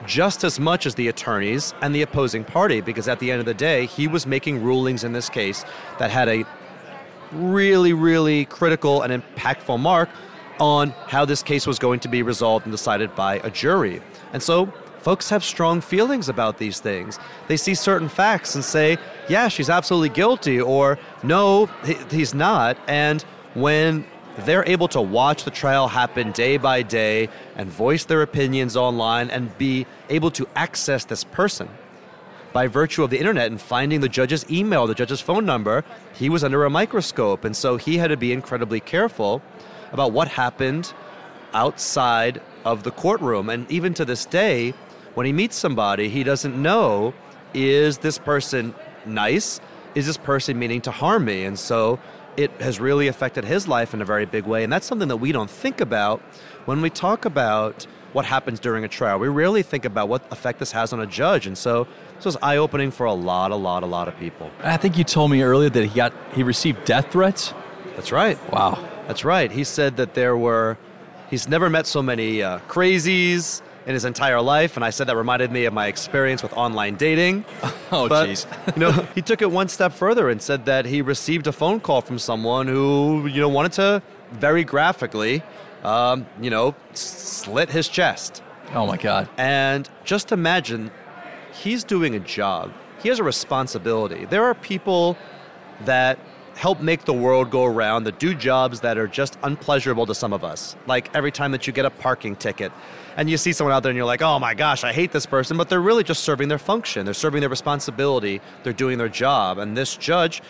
just 0.07 0.45
as 0.45 0.61
much 0.61 0.87
as 0.87 0.95
the 0.95 1.09
attorneys 1.09 1.75
and 1.83 1.93
the 1.93 2.03
opposing 2.03 2.45
party 2.45 2.81
because 2.81 3.09
at 3.09 3.19
the 3.19 3.33
end 3.33 3.41
of 3.41 3.47
the 3.47 3.53
day 3.53 3.87
he 3.87 4.07
was 4.07 4.29
making 4.29 4.63
rulings 4.63 5.03
in 5.03 5.13
this 5.13 5.29
case 5.29 5.65
that 5.99 6.13
had 6.13 6.29
a 6.29 6.45
really 7.33 7.93
really 7.93 8.45
critical 8.45 9.03
and 9.03 9.25
impactful 9.25 9.81
mark 9.81 10.09
on 10.61 10.91
how 11.09 11.25
this 11.25 11.43
case 11.43 11.67
was 11.67 11.81
going 11.81 11.99
to 11.99 12.07
be 12.07 12.23
resolved 12.23 12.65
and 12.65 12.73
decided 12.73 13.13
by 13.17 13.41
a 13.43 13.51
jury. 13.51 14.01
And 14.33 14.41
so 14.41 14.73
folks 15.07 15.31
have 15.31 15.45
strong 15.45 15.81
feelings 15.81 16.29
about 16.29 16.59
these 16.59 16.81
things. 16.81 17.21
They 17.47 17.57
see 17.57 17.77
certain 17.77 18.09
facts 18.09 18.57
and 18.57 18.65
say, 18.65 18.99
yeah, 19.29 19.47
she's 19.47 19.71
absolutely 19.71 20.09
guilty, 20.09 20.61
or 20.61 20.99
no, 21.23 21.67
he's 22.11 22.35
not. 22.35 22.77
And 22.89 23.23
when 23.55 24.05
they're 24.39 24.69
able 24.69 24.89
to 24.89 25.01
watch 25.01 25.45
the 25.45 25.53
trial 25.53 25.87
happen 25.87 26.33
day 26.33 26.57
by 26.57 26.83
day 26.83 27.29
and 27.55 27.71
voice 27.71 28.05
their 28.05 28.21
opinions 28.21 28.77
online 28.77 29.31
and 29.31 29.57
be 29.59 29.87
able 30.09 30.33
to 30.33 30.49
access 30.57 31.05
this 31.05 31.23
person 31.23 31.69
by 32.53 32.67
virtue 32.67 33.05
of 33.05 33.11
the 33.11 33.21
internet 33.21 33.53
and 33.53 33.61
finding 33.61 34.01
the 34.01 34.09
judge's 34.09 34.45
email, 34.51 34.89
the 34.89 34.95
judge's 35.03 35.21
phone 35.21 35.47
number, 35.47 35.85
he 36.15 36.29
was 36.29 36.43
under 36.43 36.65
a 36.65 36.71
microscope. 36.71 37.45
And 37.45 37.57
so 37.57 37.77
he 37.77 37.99
had 37.99 38.09
to 38.09 38.17
be 38.17 38.33
incredibly 38.33 38.81
careful 38.81 39.41
about 39.93 40.11
what 40.11 40.27
happened 40.27 40.93
outside 41.55 42.43
of 42.65 42.83
the 42.83 42.91
courtroom. 42.91 43.49
And 43.49 43.71
even 43.71 43.95
to 43.95 44.05
this 44.05 44.25
day, 44.27 44.75
when 45.17 45.25
he 45.25 45.33
meets 45.33 45.57
somebody, 45.57 46.11
he 46.11 46.23
doesn't 46.23 46.61
know 46.61 47.15
is 47.55 47.99
this 47.99 48.19
person 48.19 48.75
nice? 49.07 49.61
Is 49.95 50.07
this 50.07 50.19
person 50.19 50.59
meaning 50.59 50.83
to 50.83 50.91
harm 50.91 51.25
me? 51.25 51.45
And 51.45 51.59
so 51.59 51.99
it 52.37 52.51
has 52.61 52.79
really 52.79 53.09
affected 53.09 53.47
his 53.47 53.67
life 53.67 53.95
in 53.95 54.03
a 54.03 54.05
very 54.05 54.27
big 54.27 54.45
way. 54.45 54.63
And 54.63 54.71
that's 54.71 54.87
something 54.87 55.09
that 55.09 55.17
we 55.17 55.33
don't 55.33 55.49
think 55.49 55.81
about 55.81 56.21
when 56.67 56.83
we 56.83 56.91
talk 56.91 57.25
about 57.25 57.85
what 58.13 58.27
happens 58.27 58.61
during 58.61 58.85
a 58.85 58.89
trial. 58.89 59.19
We 59.19 59.29
rarely 59.29 59.63
think 59.63 59.87
about 59.87 60.11
what 60.11 60.31
effect 60.31 60.59
this 60.59 60.73
has 60.73 60.93
on 60.93 61.01
a 61.01 61.07
judge. 61.07 61.47
And 61.47 61.57
so 61.57 61.89
this 62.17 62.27
was 62.27 62.37
eye 62.43 62.59
opening 62.59 62.91
for 62.91 63.07
a 63.07 63.15
lot, 63.15 63.53
a 63.53 63.57
lot, 63.57 63.83
a 63.83 63.87
lot 63.87 64.09
of 64.09 64.19
people. 64.19 64.51
I 64.63 64.77
think 64.77 64.99
you 64.99 65.05
told 65.05 65.31
me 65.31 65.41
earlier 65.41 65.71
that 65.71 65.83
he 65.83 65.95
got 65.95 66.13
he 66.35 66.43
received 66.43 66.85
death 66.85 67.11
threats. 67.11 67.55
That's 67.95 68.13
right. 68.13 68.39
Wow. 68.53 68.87
That's 69.07 69.25
right. 69.25 69.51
He 69.51 69.65
said 69.65 69.97
that 69.97 70.13
there 70.13 70.37
were 70.37 70.77
he's 71.31 71.49
never 71.49 71.71
met 71.71 71.87
so 71.87 72.03
many 72.03 72.43
uh, 72.43 72.59
crazies 72.69 73.63
in 73.87 73.95
his 73.95 74.05
entire 74.05 74.41
life, 74.41 74.77
and 74.77 74.85
I 74.85 74.91
said 74.91 75.07
that 75.07 75.17
reminded 75.17 75.53
me 75.53 75.65
of 75.65 75.73
my 75.73 75.87
experience 75.87 76.43
with 76.43 76.53
online 76.55 76.97
dating. 76.97 77.45
oh, 77.93 78.09
jeez. 78.09 78.47
you 78.77 78.81
know, 78.81 78.91
he 79.15 79.23
took 79.23 79.41
it 79.43 79.51
one 79.51 79.69
step 79.69 79.93
further 79.93 80.29
and 80.29 80.43
said 80.43 80.65
that 80.67 80.87
he 80.87 81.03
received 81.03 81.47
a 81.47 81.53
phone 81.53 81.79
call 81.79 82.01
from 82.01 82.19
someone 82.19 82.67
who, 82.67 83.27
you 83.29 83.41
know, 83.41 83.49
wanted 83.49 83.73
to 83.73 84.03
very 84.33 84.65
graphically, 84.65 85.43
um, 85.85 86.27
you 86.41 86.51
know, 86.51 86.75
slit 86.95 87.71
his 87.71 87.89
chest. 87.89 88.43
Oh 88.75 88.87
my 88.87 88.97
God. 88.97 89.29
And 89.39 89.89
just 90.05 90.33
imagine 90.33 90.91
he's 91.53 91.85
doing 91.85 92.17
a 92.17 92.21
job, 92.21 92.73
he 93.01 93.09
has 93.09 93.21
a 93.21 93.25
responsibility. 93.25 94.25
There 94.25 94.45
are 94.45 94.55
people 94.55 95.17
that 95.85 96.19
help 96.57 96.81
make 96.81 97.05
the 97.05 97.13
world 97.13 97.51
go 97.51 97.65
around 97.65 98.05
that 98.05 98.19
do 98.19 98.35
jobs 98.35 98.81
that 98.81 98.97
are 98.97 99.07
just 99.07 99.39
unpleasurable 99.43 100.07
to 100.07 100.15
some 100.15 100.33
of 100.33 100.43
us. 100.43 100.75
Like 100.87 101.15
every 101.15 101.31
time 101.31 101.53
that 101.53 101.67
you 101.67 101.73
get 101.73 101.85
a 101.85 101.91
parking 101.91 102.35
ticket 102.35 102.73
and 103.17 103.29
you 103.29 103.37
see 103.37 103.53
someone 103.53 103.75
out 103.75 103.83
there 103.83 103.91
and 103.91 103.97
you're 103.97 104.07
like, 104.07 104.23
oh 104.23 104.39
my 104.39 104.55
gosh, 104.55 104.83
I 104.83 104.93
hate 104.93 105.13
this 105.13 105.27
person, 105.27 105.59
but 105.59 105.69
they're 105.69 105.83
really 105.83 106.03
just 106.03 106.25
serving 106.25 106.49
their 106.49 106.59
function. 106.59 107.05
They're 107.05 107.15
serving 107.15 107.41
their 107.41 107.51
responsibility. 107.51 108.41
They're 108.63 108.73
doing 108.73 108.97
their 108.97 109.11
job. 109.11 109.59
And 109.59 109.77
this 109.77 109.97
judge 109.97 110.43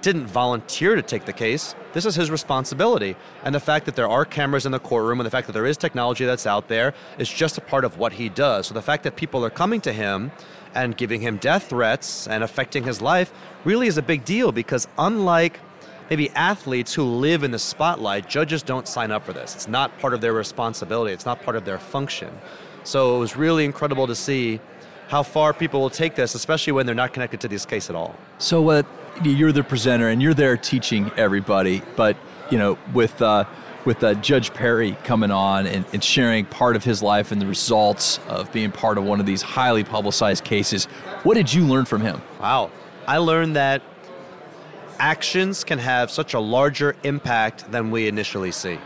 didn't 0.00 0.26
volunteer 0.26 0.96
to 0.96 1.02
take 1.02 1.24
the 1.24 1.32
case. 1.32 1.76
This 1.92 2.04
is 2.04 2.16
his 2.16 2.28
responsibility. 2.28 3.14
And 3.44 3.54
the 3.54 3.60
fact 3.60 3.86
that 3.86 3.94
there 3.94 4.08
are 4.08 4.24
cameras 4.24 4.66
in 4.66 4.72
the 4.72 4.80
courtroom 4.80 5.20
and 5.20 5.26
the 5.26 5.30
fact 5.30 5.46
that 5.46 5.52
there 5.52 5.66
is 5.66 5.76
technology 5.76 6.24
that's 6.24 6.46
out 6.46 6.66
there 6.66 6.94
is 7.18 7.28
just 7.28 7.56
a 7.58 7.60
part 7.60 7.84
of 7.84 7.96
what 7.96 8.14
he 8.14 8.28
does. 8.28 8.66
So 8.66 8.74
the 8.74 8.82
fact 8.82 9.04
that 9.04 9.14
people 9.14 9.44
are 9.44 9.50
coming 9.50 9.80
to 9.82 9.92
him 9.92 10.32
and 10.74 10.96
giving 10.96 11.20
him 11.20 11.36
death 11.36 11.68
threats 11.68 12.26
and 12.26 12.42
affecting 12.42 12.84
his 12.84 13.00
life 13.00 13.32
really 13.64 13.86
is 13.86 13.98
a 13.98 14.02
big 14.02 14.24
deal 14.24 14.52
because 14.52 14.88
unlike 14.98 15.60
maybe 16.10 16.30
athletes 16.30 16.94
who 16.94 17.04
live 17.04 17.42
in 17.42 17.50
the 17.50 17.58
spotlight, 17.58 18.28
judges 18.28 18.62
don't 18.62 18.86
sign 18.86 19.10
up 19.10 19.24
for 19.24 19.32
this. 19.32 19.54
It's 19.54 19.68
not 19.68 19.98
part 19.98 20.14
of 20.14 20.20
their 20.20 20.32
responsibility, 20.32 21.12
it's 21.12 21.26
not 21.26 21.42
part 21.42 21.56
of 21.56 21.64
their 21.64 21.78
function. 21.78 22.30
So 22.84 23.16
it 23.16 23.20
was 23.20 23.36
really 23.36 23.64
incredible 23.64 24.06
to 24.06 24.14
see 24.14 24.60
how 25.08 25.22
far 25.22 25.52
people 25.52 25.80
will 25.80 25.90
take 25.90 26.14
this, 26.14 26.34
especially 26.34 26.72
when 26.72 26.86
they're 26.86 26.94
not 26.94 27.12
connected 27.12 27.40
to 27.42 27.48
this 27.48 27.66
case 27.66 27.90
at 27.90 27.96
all. 27.96 28.16
So 28.38 28.70
uh, 28.70 28.82
you're 29.22 29.52
the 29.52 29.62
presenter 29.62 30.08
and 30.08 30.22
you're 30.22 30.34
there 30.34 30.56
teaching 30.56 31.10
everybody, 31.16 31.82
but 31.96 32.16
you 32.50 32.58
know, 32.58 32.78
with 32.92 33.20
uh, 33.22 33.44
with 33.84 34.02
uh, 34.04 34.14
Judge 34.14 34.52
Perry 34.54 34.96
coming 35.04 35.30
on 35.30 35.66
and, 35.66 35.84
and, 35.92 36.02
sharing 36.02 36.44
part 36.44 36.76
of 36.76 36.84
his 36.84 37.02
life 37.02 37.32
and 37.32 37.40
the 37.40 37.46
results 37.46 38.18
of 38.28 38.52
being 38.52 38.70
part 38.70 38.98
of 38.98 39.04
one 39.04 39.20
of 39.20 39.26
these 39.26 39.42
highly 39.42 39.82
publicized 39.84 40.44
cases. 40.44 40.84
What 41.24 41.34
did 41.34 41.52
you 41.52 41.66
learn 41.66 41.84
from 41.84 42.00
him? 42.00 42.22
Wow. 42.40 42.70
I 43.06 43.18
learned 43.18 43.56
that 43.56 43.82
actions 44.98 45.64
can 45.64 45.78
have 45.78 46.10
such 46.10 46.34
a 46.34 46.40
larger 46.40 46.94
impact 47.02 47.70
than 47.72 47.90
we 47.90 48.06
initially 48.06 48.52
see. 48.52 48.78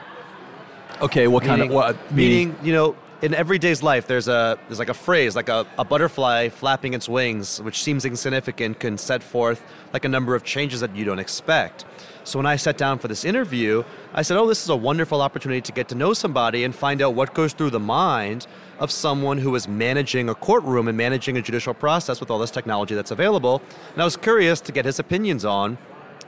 Okay, 1.03 1.29
what 1.29 1.43
meaning, 1.43 1.59
kind 1.59 1.71
of 1.71 1.75
what 1.75 2.13
meaning, 2.13 2.49
meaning 2.49 2.57
you 2.63 2.73
know, 2.73 2.97
in 3.23 3.33
everyday's 3.33 3.83
life 3.83 4.07
there's 4.07 4.29
a 4.29 4.59
there's 4.69 4.79
like 4.79 4.91
a 4.91 4.95
phrase 4.95 5.35
like 5.35 5.49
a, 5.49 5.67
a 5.79 5.85
butterfly 5.85 6.51
flapping 6.51 6.93
its 6.93 7.09
wings 7.09 7.63
which 7.63 7.83
seems 7.83 8.05
insignificant 8.05 8.79
can 8.79 8.99
set 8.99 9.23
forth 9.23 9.63
like 9.95 10.05
a 10.05 10.09
number 10.09 10.35
of 10.35 10.45
changes 10.45 10.81
that 10.81 10.95
you 10.95 11.05
don't 11.05 11.19
expect. 11.19 11.87
So 12.25 12.39
when 12.39 12.45
i 12.45 12.57
sat 12.57 12.77
down 12.77 12.99
for 12.99 13.09
this 13.09 13.25
interview 13.25 13.85
i 14.13 14.21
said 14.21 14.37
oh 14.37 14.47
this 14.47 14.63
is 14.63 14.69
a 14.69 14.77
wonderful 14.77 15.23
opportunity 15.23 15.63
to 15.63 15.73
get 15.73 15.89
to 15.89 15.95
know 15.95 16.13
somebody 16.13 16.65
and 16.65 16.75
find 16.75 17.01
out 17.01 17.15
what 17.15 17.33
goes 17.33 17.55
through 17.55 17.71
the 17.71 17.81
mind 17.81 18.47
of 18.79 18.91
someone 18.91 19.39
who 19.39 19.55
is 19.55 19.67
managing 19.67 20.29
a 20.29 20.35
courtroom 20.35 20.87
and 20.87 20.99
managing 20.99 21.39
a 21.39 21.43
judicial 21.43 21.73
process 21.73 22.21
with 22.21 22.31
all 22.31 22.39
this 22.39 22.51
technology 22.51 22.95
that's 22.95 23.11
available. 23.11 23.63
And 23.95 24.03
i 24.03 24.05
was 24.05 24.19
curious 24.19 24.61
to 24.61 24.73
get 24.73 24.85
his 24.85 24.99
opinions 24.99 25.45
on 25.45 25.79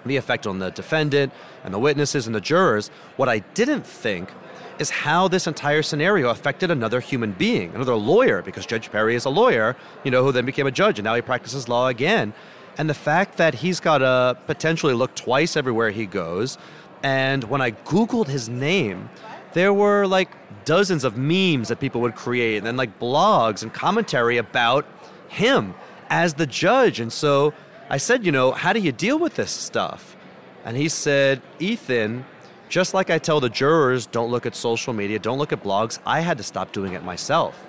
the 0.07 0.17
effect 0.17 0.47
on 0.47 0.59
the 0.59 0.71
defendant 0.71 1.35
and 1.65 1.75
the 1.75 1.79
witnesses 1.79 2.27
and 2.27 2.35
the 2.35 2.41
jurors. 2.41 2.89
What 3.17 3.29
i 3.29 3.41
didn't 3.41 3.87
think 3.87 4.31
is 4.79 4.91
how 4.91 5.29
this 5.29 5.47
entire 5.47 5.83
scenario 5.83 6.31
affected 6.31 6.71
another 6.71 7.01
human 7.01 7.33
being, 7.33 7.75
another 7.75 7.95
lawyer, 7.95 8.43
because 8.43 8.67
Judge 8.67 8.91
Perry 8.91 9.15
is 9.15 9.25
a 9.25 9.31
lawyer, 9.31 9.77
you 10.05 10.11
know, 10.11 10.23
who 10.25 10.33
then 10.33 10.47
became 10.47 10.67
a 10.67 10.71
judge 10.71 10.99
and 10.99 11.05
now 11.05 11.15
he 11.15 11.23
practices 11.23 11.69
law 11.69 11.89
again. 11.89 12.33
And 12.77 12.89
the 12.89 12.95
fact 12.95 13.39
that 13.39 13.55
he's 13.55 13.81
got 13.81 13.99
to 13.99 14.39
potentially 14.47 14.95
look 14.95 15.15
twice 15.15 15.57
everywhere 15.57 15.91
he 15.91 16.07
goes. 16.07 16.59
And 17.03 17.45
when 17.45 17.61
I 17.61 17.73
Googled 17.73 18.29
his 18.29 18.49
name, 18.49 19.11
there 19.53 19.73
were 19.73 20.07
like 20.07 20.31
dozens 20.65 21.05
of 21.05 21.17
memes 21.17 21.69
that 21.69 21.81
people 21.81 22.01
would 22.03 22.15
create 22.15 22.59
and 22.59 22.67
then 22.67 22.77
like 22.77 22.99
blogs 23.01 23.63
and 23.63 23.73
commentary 23.73 24.37
about 24.37 24.87
him 25.29 25.75
as 26.09 26.35
the 26.35 26.47
judge. 26.47 27.01
And 27.01 27.13
so 27.13 27.53
I 27.91 27.97
said, 27.97 28.25
you 28.25 28.33
know, 28.33 28.53
how 28.53 28.73
do 28.73 28.81
you 28.81 28.93
deal 28.93 29.19
with 29.19 29.35
this 29.35 29.51
stuff? 29.51 30.17
And 30.65 30.77
he 30.77 30.89
said, 30.89 31.41
Ethan, 31.59 32.25
just 32.69 32.95
like 32.95 33.11
I 33.11 33.19
tell 33.19 33.41
the 33.41 33.49
jurors, 33.49 34.07
don't 34.07 34.31
look 34.31 34.47
at 34.47 34.55
social 34.55 34.93
media, 34.93 35.19
don't 35.19 35.39
look 35.39 35.53
at 35.53 35.63
blogs, 35.63 35.99
I 36.05 36.21
had 36.21 36.39
to 36.39 36.45
stop 36.45 36.73
doing 36.73 36.93
it 36.93 37.03
myself. 37.03 37.67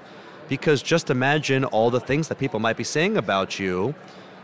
Because 0.48 0.82
just 0.82 1.10
imagine 1.10 1.64
all 1.66 1.92
the 1.92 2.00
things 2.00 2.28
that 2.28 2.40
people 2.40 2.60
might 2.60 2.76
be 2.76 2.84
saying 2.84 3.18
about 3.18 3.60
you 3.60 3.96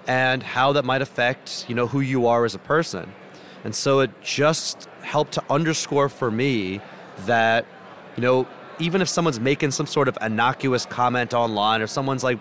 and 0.07 0.43
how 0.43 0.71
that 0.73 0.85
might 0.85 1.01
affect, 1.01 1.65
you 1.67 1.75
know, 1.75 1.87
who 1.87 1.99
you 1.99 2.27
are 2.27 2.45
as 2.45 2.53
a 2.53 2.59
person. 2.59 3.11
And 3.63 3.73
so 3.73 3.99
it 3.99 4.11
just 4.21 4.87
helped 5.01 5.33
to 5.33 5.43
underscore 5.49 6.09
for 6.09 6.29
me 6.29 6.79
that, 7.25 7.65
you 8.15 8.21
know, 8.21 8.47
even 8.77 9.01
if 9.01 9.09
someone's 9.09 9.39
making 9.39 9.71
some 9.71 9.87
sort 9.87 10.07
of 10.07 10.17
innocuous 10.21 10.85
comment 10.85 11.33
online 11.33 11.81
or 11.81 11.87
someone's 11.87 12.23
like, 12.23 12.39